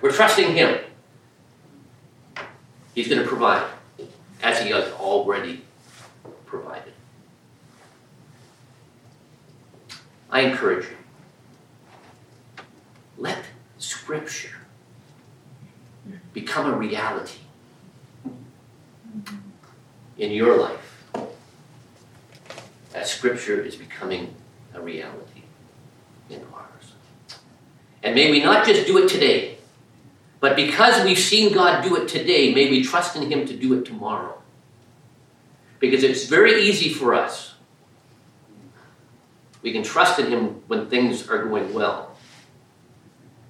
We're 0.01 0.11
trusting 0.11 0.55
Him. 0.55 0.79
He's 2.95 3.07
going 3.07 3.21
to 3.21 3.27
provide, 3.27 3.67
as 4.41 4.61
He 4.61 4.69
has 4.69 4.91
already 4.93 5.63
provided. 6.45 6.93
I 10.31 10.41
encourage 10.41 10.85
you 10.85 10.97
let 13.17 13.43
Scripture 13.77 14.66
become 16.37 16.71
a 16.71 16.77
reality 16.77 17.39
in 20.19 20.29
your 20.29 20.55
life 20.55 21.03
as 22.93 23.09
Scripture 23.09 23.59
is 23.59 23.75
becoming 23.75 24.35
a 24.75 24.79
reality 24.79 25.41
in 26.29 26.39
ours. 26.53 26.91
And 28.03 28.13
may 28.13 28.29
we 28.29 28.39
not 28.43 28.67
just 28.67 28.85
do 28.85 28.99
it 28.99 29.09
today, 29.09 29.57
but 30.39 30.55
because 30.55 31.03
we've 31.03 31.17
seen 31.17 31.55
God 31.55 31.83
do 31.83 31.95
it 31.95 32.07
today, 32.07 32.53
may 32.53 32.69
we 32.69 32.83
trust 32.83 33.15
in 33.15 33.31
Him 33.31 33.47
to 33.47 33.57
do 33.57 33.73
it 33.73 33.83
tomorrow. 33.83 34.39
Because 35.79 36.03
it's 36.03 36.25
very 36.25 36.61
easy 36.61 36.89
for 36.89 37.15
us. 37.15 37.55
We 39.63 39.71
can 39.71 39.81
trust 39.81 40.19
in 40.19 40.27
Him 40.27 40.61
when 40.67 40.87
things 40.87 41.27
are 41.29 41.43
going 41.45 41.73
well. 41.73 42.06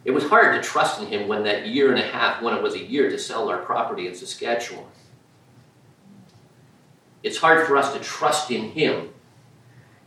It 0.08 0.13
was 0.13 0.24
hard 0.24 0.56
to 0.56 0.65
trust 0.65 1.02
in 1.02 1.08
Him 1.08 1.28
when 1.28 1.43
that 1.43 1.67
year 1.67 1.91
and 1.91 2.00
a 2.00 2.08
half, 2.08 2.41
when 2.41 2.56
it 2.56 2.63
was 2.63 2.76
a 2.76 2.82
year 2.84 3.10
to 3.10 3.20
sell 3.20 3.50
our 3.50 3.58
property 3.58 4.08
in 4.08 4.15
Saskatchewan. 4.15 4.86
It's 7.24 7.36
hard 7.36 7.67
for 7.67 7.76
us 7.76 7.91
to 7.91 8.00
trust 8.00 8.50
in 8.50 8.72
Him 8.72 9.10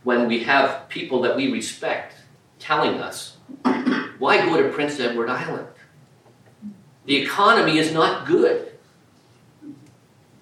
when 0.03 0.27
we 0.27 0.43
have 0.43 0.89
people 0.89 1.21
that 1.21 1.35
we 1.35 1.51
respect 1.51 2.15
telling 2.57 2.95
us, 2.99 3.37
why 4.17 4.43
go 4.43 4.59
to 4.59 4.69
Prince 4.69 4.99
Edward 4.99 5.29
Island? 5.29 5.67
The 7.05 7.17
economy 7.17 7.77
is 7.77 7.93
not 7.93 8.25
good, 8.25 8.71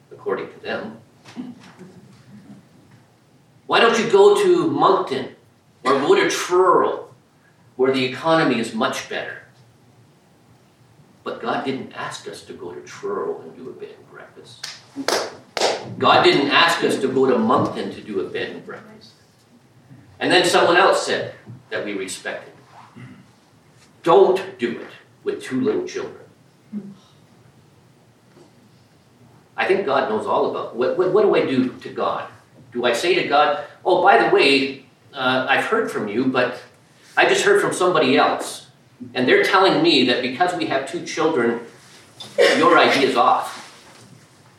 according 0.10 0.54
to 0.54 0.60
them. 0.62 1.02
Why 3.68 3.82
don't 3.82 4.00
you 4.00 4.10
go 4.10 4.42
to 4.42 4.68
Moncton 4.72 5.36
or 5.84 6.00
go 6.00 6.16
to 6.16 6.30
Truro, 6.30 7.10
where 7.76 7.92
the 7.92 8.06
economy 8.06 8.58
is 8.58 8.74
much 8.74 9.10
better? 9.10 9.39
But 11.24 11.42
God 11.42 11.66
didn't 11.66 11.94
ask 11.94 12.28
us 12.28 12.44
to 12.44 12.54
go 12.54 12.74
to 12.74 12.82
Truro 12.82 13.42
and 13.42 13.56
do 13.56 13.70
a 13.70 13.74
bed 13.74 13.96
and 13.98 14.10
breakfast. 14.10 14.66
God 15.98 16.24
didn't 16.24 16.52
ask 16.52 16.84
us 16.84 17.00
to 17.02 17.08
go 17.08 17.26
to 17.26 17.38
Moncton 17.38 17.92
to 17.94 18.02
do 18.02 18.22
a 18.22 18.30
bed 18.30 18.52
and 18.52 18.66
breakfast. 18.66 19.12
And 20.20 20.32
then 20.32 20.46
someone 20.46 20.78
else 20.78 21.06
said 21.06 21.36
that 21.70 21.86
we 21.86 21.94
respected. 21.94 22.54
Don't 24.04 24.58
do 24.60 24.80
it 24.80 24.90
with 25.24 25.44
two 25.44 25.62
little 25.62 25.86
children. 25.86 26.24
I 29.56 29.68
think 29.68 29.86
God 29.86 30.10
knows 30.10 30.26
all 30.26 30.52
about 30.52 30.76
what, 30.76 30.98
what, 30.98 31.12
what 31.12 31.24
do 31.24 31.36
I 31.36 31.46
do 31.46 31.74
to 31.80 31.90
God? 31.90 32.30
Do 32.72 32.86
I 32.86 32.94
say 32.94 33.16
to 33.16 33.28
God, 33.28 33.66
oh, 33.84 34.02
by 34.02 34.24
the 34.24 34.34
way, 34.34 34.86
uh, 35.14 35.48
I've 35.50 35.66
heard 35.66 35.92
from 35.92 36.08
you, 36.08 36.26
but 36.26 36.62
I 37.18 37.28
just 37.28 37.44
heard 37.44 37.62
from 37.62 37.74
somebody 37.74 38.18
else. 38.18 38.69
And 39.14 39.28
they're 39.28 39.44
telling 39.44 39.82
me 39.82 40.06
that 40.06 40.22
because 40.22 40.56
we 40.56 40.66
have 40.68 40.90
two 40.90 41.06
children, 41.06 41.62
your 42.58 42.78
idea 42.78 43.08
is 43.08 43.16
off. 43.16 43.66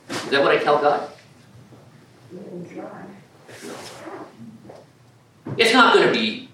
Is 0.08 0.30
that 0.30 0.42
what 0.42 0.50
I 0.50 0.58
tell 0.58 0.80
God? 0.80 1.10
It's 5.56 5.72
not 5.72 5.94
going 5.94 6.06
to 6.06 6.12
be, 6.12 6.48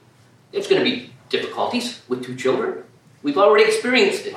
it's 0.52 0.66
going 0.66 0.84
to 0.84 0.90
be 0.90 1.12
difficulties 1.28 2.02
with 2.08 2.24
two 2.24 2.34
children. 2.34 2.84
We've 3.22 3.38
already 3.38 3.64
experienced 3.64 4.26
it. 4.26 4.36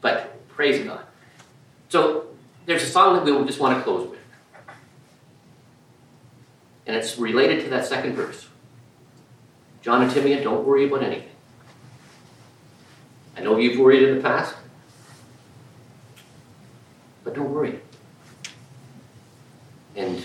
But 0.00 0.46
praise 0.48 0.84
God. 0.84 1.04
So 1.88 2.26
there's 2.66 2.82
a 2.82 2.86
song 2.86 3.24
that 3.24 3.24
we 3.24 3.46
just 3.46 3.60
want 3.60 3.76
to 3.78 3.82
close 3.82 4.08
with. 4.08 4.20
And 6.86 6.96
it's 6.96 7.18
related 7.18 7.64
to 7.64 7.70
that 7.70 7.86
second 7.86 8.14
verse. 8.14 8.48
John 9.82 10.02
and 10.02 10.10
Timea, 10.10 10.42
don't 10.42 10.66
worry 10.66 10.86
about 10.86 11.02
anything. 11.02 11.29
I 13.36 13.40
know 13.40 13.56
you've 13.58 13.78
worried 13.78 14.02
in 14.02 14.16
the 14.16 14.22
past, 14.22 14.54
but 17.24 17.34
don't 17.34 17.52
worry. 17.52 17.80
And 19.96 20.24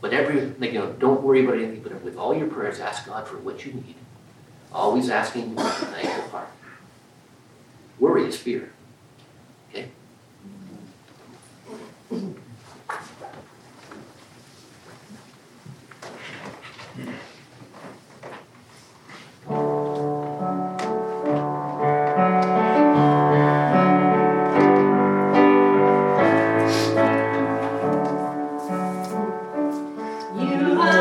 whatever, 0.00 0.32
you 0.32 0.72
know, 0.72 0.92
don't 0.92 1.22
worry 1.22 1.44
about 1.44 1.56
anything, 1.56 1.82
but 1.82 2.02
with 2.02 2.16
all 2.16 2.34
your 2.34 2.46
prayers, 2.46 2.80
ask 2.80 3.06
God 3.06 3.26
for 3.26 3.38
what 3.38 3.64
you 3.64 3.72
need. 3.72 3.94
Always 4.72 5.08
asking 5.08 5.54
with 5.54 5.64
a 5.64 5.86
thankful 5.86 6.30
heart. 6.30 6.48
Worry 7.98 8.26
is 8.26 8.36
fear. 8.36 8.72
Okay? 9.70 9.88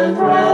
and. 0.03 0.52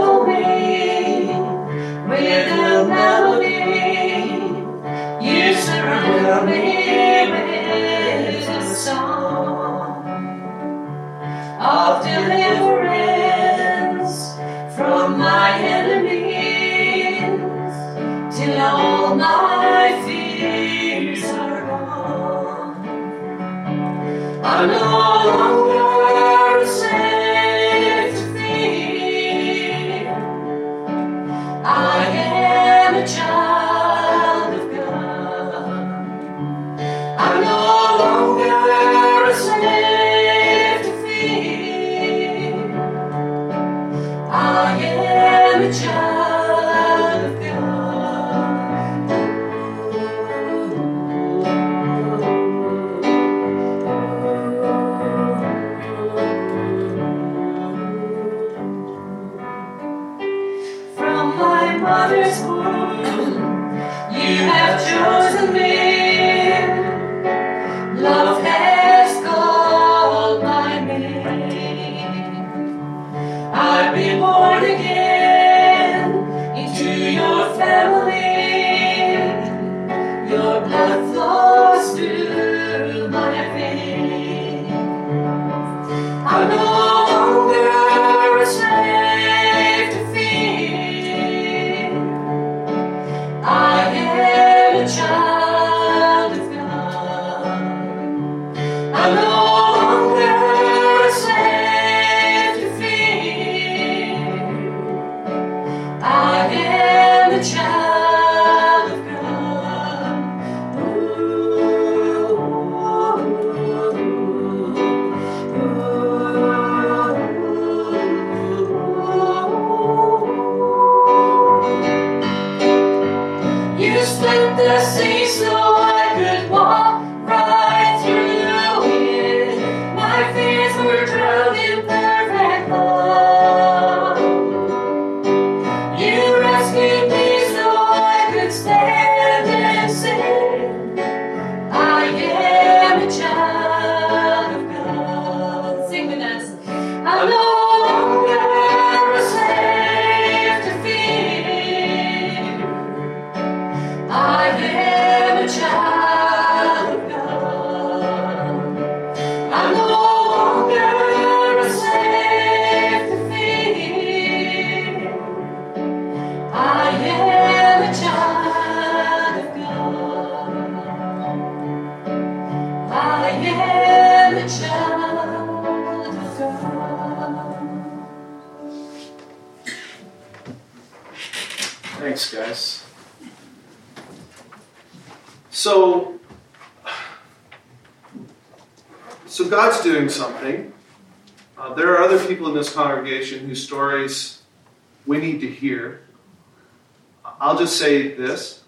I'll 197.70 197.76
say 197.76 198.08
this 198.16 198.64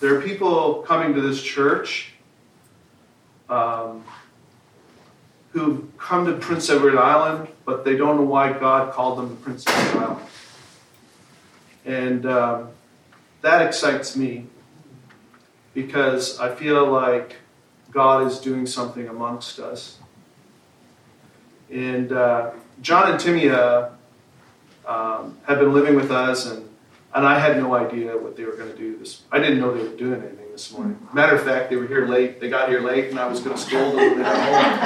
there 0.00 0.14
are 0.14 0.20
people 0.20 0.82
coming 0.82 1.14
to 1.14 1.22
this 1.22 1.42
church 1.42 2.12
um, 3.48 4.04
who've 5.52 5.96
come 5.96 6.26
to 6.26 6.34
Prince 6.34 6.68
Edward 6.68 6.98
Island, 6.98 7.48
but 7.64 7.86
they 7.86 7.96
don't 7.96 8.18
know 8.18 8.24
why 8.24 8.52
God 8.52 8.92
called 8.92 9.16
them 9.16 9.30
to 9.30 9.42
Prince 9.42 9.64
Edward 9.66 10.02
Island. 10.02 10.26
And 11.86 12.26
um, 12.26 12.68
that 13.40 13.66
excites 13.66 14.14
me 14.14 14.44
because 15.72 16.38
I 16.38 16.54
feel 16.54 16.84
like 16.84 17.36
God 17.90 18.26
is 18.26 18.40
doing 18.40 18.66
something 18.66 19.08
amongst 19.08 19.58
us. 19.58 19.96
And 21.70 22.12
uh, 22.12 22.50
John 22.82 23.10
and 23.10 23.18
Timea 23.18 23.92
um, 24.84 25.38
had 25.46 25.58
been 25.58 25.72
living 25.72 25.94
with 25.94 26.10
us, 26.10 26.44
and, 26.44 26.69
and 27.14 27.26
I 27.26 27.38
had 27.38 27.56
no 27.56 27.74
idea 27.74 28.16
what 28.16 28.36
they 28.36 28.44
were 28.44 28.52
going 28.52 28.70
to 28.70 28.76
do 28.76 28.96
this. 28.96 29.22
I 29.32 29.38
didn't 29.38 29.58
know 29.60 29.74
they 29.76 29.82
were 29.82 29.96
doing 29.96 30.22
anything 30.22 30.52
this 30.52 30.72
morning. 30.72 30.98
Matter 31.12 31.34
of 31.34 31.42
fact, 31.42 31.70
they 31.70 31.76
were 31.76 31.86
here 31.86 32.06
late. 32.06 32.40
They 32.40 32.48
got 32.48 32.68
here 32.68 32.80
late, 32.80 33.10
and 33.10 33.18
I 33.18 33.26
was 33.26 33.40
going 33.40 33.56
to 33.56 33.62
scold 33.62 33.94
them 33.94 34.10
when 34.10 34.18
they 34.18 34.22
got 34.22 34.36
home. 34.36 34.78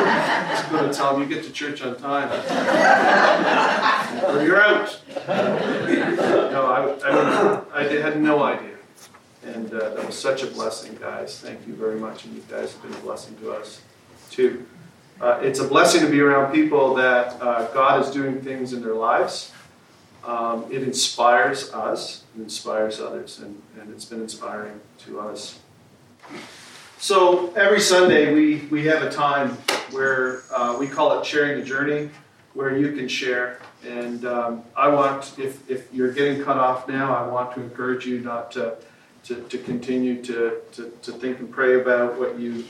I 0.00 0.50
was 0.50 0.62
going 0.70 0.90
to 0.90 0.96
tell 0.96 1.12
them, 1.12 1.22
"You 1.22 1.34
get 1.34 1.44
to 1.44 1.52
church 1.52 1.80
on 1.82 1.96
time, 1.96 2.28
or 4.24 4.42
you're 4.42 4.60
out." 4.60 5.00
no, 5.26 6.66
I, 6.66 6.98
I, 7.72 7.80
I 7.80 7.84
had 7.84 8.20
no 8.20 8.42
idea, 8.42 8.76
and 9.44 9.72
uh, 9.72 9.94
that 9.94 10.04
was 10.06 10.18
such 10.18 10.42
a 10.42 10.46
blessing, 10.48 10.98
guys. 11.00 11.40
Thank 11.40 11.66
you 11.66 11.74
very 11.74 11.98
much, 11.98 12.24
and 12.26 12.34
you 12.34 12.42
guys 12.50 12.74
have 12.74 12.82
been 12.82 12.92
a 12.92 12.98
blessing 13.02 13.36
to 13.38 13.52
us 13.52 13.80
too. 14.30 14.66
Uh, 15.20 15.40
it's 15.42 15.58
a 15.58 15.66
blessing 15.66 16.02
to 16.02 16.08
be 16.08 16.20
around 16.20 16.52
people 16.52 16.94
that 16.94 17.40
uh, 17.42 17.66
God 17.72 18.04
is 18.04 18.10
doing 18.12 18.40
things 18.40 18.72
in 18.72 18.82
their 18.82 18.94
lives. 18.94 19.52
Um, 20.24 20.66
it 20.70 20.82
inspires 20.82 21.72
us, 21.72 22.24
it 22.36 22.42
inspires 22.42 23.00
others, 23.00 23.38
and, 23.38 23.62
and 23.80 23.90
it's 23.92 24.04
been 24.04 24.20
inspiring 24.20 24.80
to 25.06 25.20
us. 25.20 25.58
So 26.98 27.52
every 27.54 27.80
Sunday 27.80 28.34
we, 28.34 28.66
we 28.70 28.84
have 28.86 29.02
a 29.02 29.10
time 29.10 29.50
where 29.90 30.42
uh, 30.54 30.76
we 30.78 30.86
call 30.88 31.18
it 31.18 31.24
sharing 31.24 31.58
the 31.58 31.64
journey, 31.64 32.10
where 32.54 32.76
you 32.76 32.92
can 32.92 33.08
share. 33.08 33.60
And 33.86 34.24
um, 34.24 34.64
I 34.76 34.88
want, 34.88 35.38
if, 35.38 35.70
if 35.70 35.92
you're 35.94 36.12
getting 36.12 36.42
cut 36.42 36.56
off 36.56 36.88
now, 36.88 37.14
I 37.14 37.26
want 37.28 37.54
to 37.54 37.62
encourage 37.62 38.04
you 38.04 38.20
not 38.20 38.50
to, 38.52 38.76
to, 39.24 39.36
to 39.42 39.58
continue 39.58 40.20
to, 40.24 40.60
to, 40.72 40.92
to 41.02 41.12
think 41.12 41.38
and 41.38 41.50
pray 41.50 41.80
about 41.80 42.18
what 42.18 42.38
you 42.38 42.64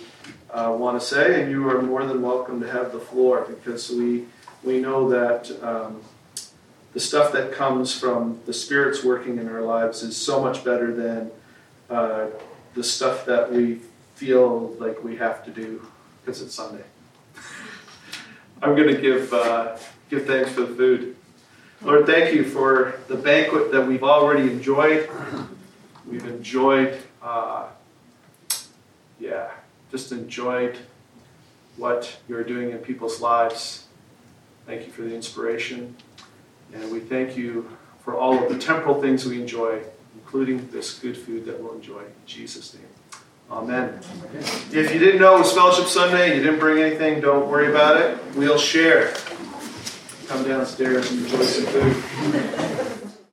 uh, 0.51 0.75
want 0.79 1.01
to 1.01 1.07
say, 1.07 1.43
and 1.43 1.51
you 1.51 1.69
are 1.71 1.81
more 1.81 2.05
than 2.05 2.21
welcome 2.23 2.61
to 2.61 2.71
have 2.71 2.93
the 2.93 3.01
floor 3.01 3.47
because 3.49 3.91
we 3.91 4.27
we 4.65 4.81
know 4.81 5.09
that 5.09 5.51
um, 5.63 6.01
the 6.93 7.01
stuff 7.01 7.33
that 7.33 7.53
comes 7.53 7.99
from 7.99 8.41
the 8.47 8.53
Spirit's 8.53 9.05
working 9.05 9.39
in 9.39 9.49
our 9.49 9.63
lives 9.63 10.03
is 10.03 10.17
so 10.17 10.43
much 10.43 10.65
better 10.65 10.95
than 10.95 11.31
uh, 11.91 12.27
the 12.75 12.83
stuff 12.83 13.25
that 13.27 13.53
we 13.53 13.81
feel 14.15 14.75
like 14.79 15.03
we 15.05 15.17
have 15.17 15.45
to 15.45 15.51
do 15.51 15.87
because 16.21 16.43
it's 16.43 16.55
Sunday. 16.55 16.85
I'm 18.63 18.75
going 18.75 18.89
to 18.89 19.01
give 19.01 19.33
uh, 19.33 19.77
give 20.11 20.27
thanks 20.27 20.51
for 20.51 20.63
the 20.63 20.75
food. 20.75 21.17
Lord, 21.81 22.07
thank 22.07 22.35
you 22.35 22.45
for 22.45 22.99
the 23.07 23.15
banquet 23.15 23.71
that 23.71 23.87
we've 23.87 24.03
already 24.03 24.51
enjoyed. 24.51 25.09
We've 26.09 26.27
enjoyed, 26.27 26.99
uh, 27.23 27.67
yeah, 29.21 29.51
just 29.93 30.11
enjoyed 30.11 30.77
what 31.77 32.17
you're 32.29 32.43
doing 32.43 32.71
in 32.71 32.79
people's 32.79 33.21
lives. 33.21 33.87
Thank 34.67 34.87
you 34.87 34.93
for 34.93 35.03
the 35.03 35.15
inspiration. 35.15 35.95
And 36.75 36.91
we 36.91 37.01
thank 37.01 37.37
you 37.37 37.69
for 38.01 38.15
all 38.15 38.43
of 38.43 38.53
the 38.53 38.59
temporal 38.59 39.01
things 39.01 39.27
we 39.27 39.41
enjoy, 39.41 39.83
including 40.15 40.69
this 40.71 40.99
good 40.99 41.17
food 41.17 41.45
that 41.47 41.61
we'll 41.61 41.75
enjoy. 41.75 42.01
In 42.01 42.13
Jesus' 42.27 42.75
name. 42.75 42.85
Amen. 43.51 43.99
If 44.73 44.93
you 44.93 44.99
didn't 44.99 45.21
know 45.21 45.37
it 45.37 45.39
was 45.41 45.53
Fellowship 45.53 45.87
Sunday 45.87 46.37
you 46.37 46.43
didn't 46.43 46.61
bring 46.61 46.83
anything, 46.83 47.21
don't 47.21 47.49
worry 47.49 47.71
about 47.71 47.99
it. 47.99 48.19
We'll 48.35 48.59
share. 48.59 49.15
Come 50.27 50.45
downstairs 50.45 51.11
and 51.11 51.25
enjoy 51.25 51.43
some 51.43 51.65
food. 51.67 52.68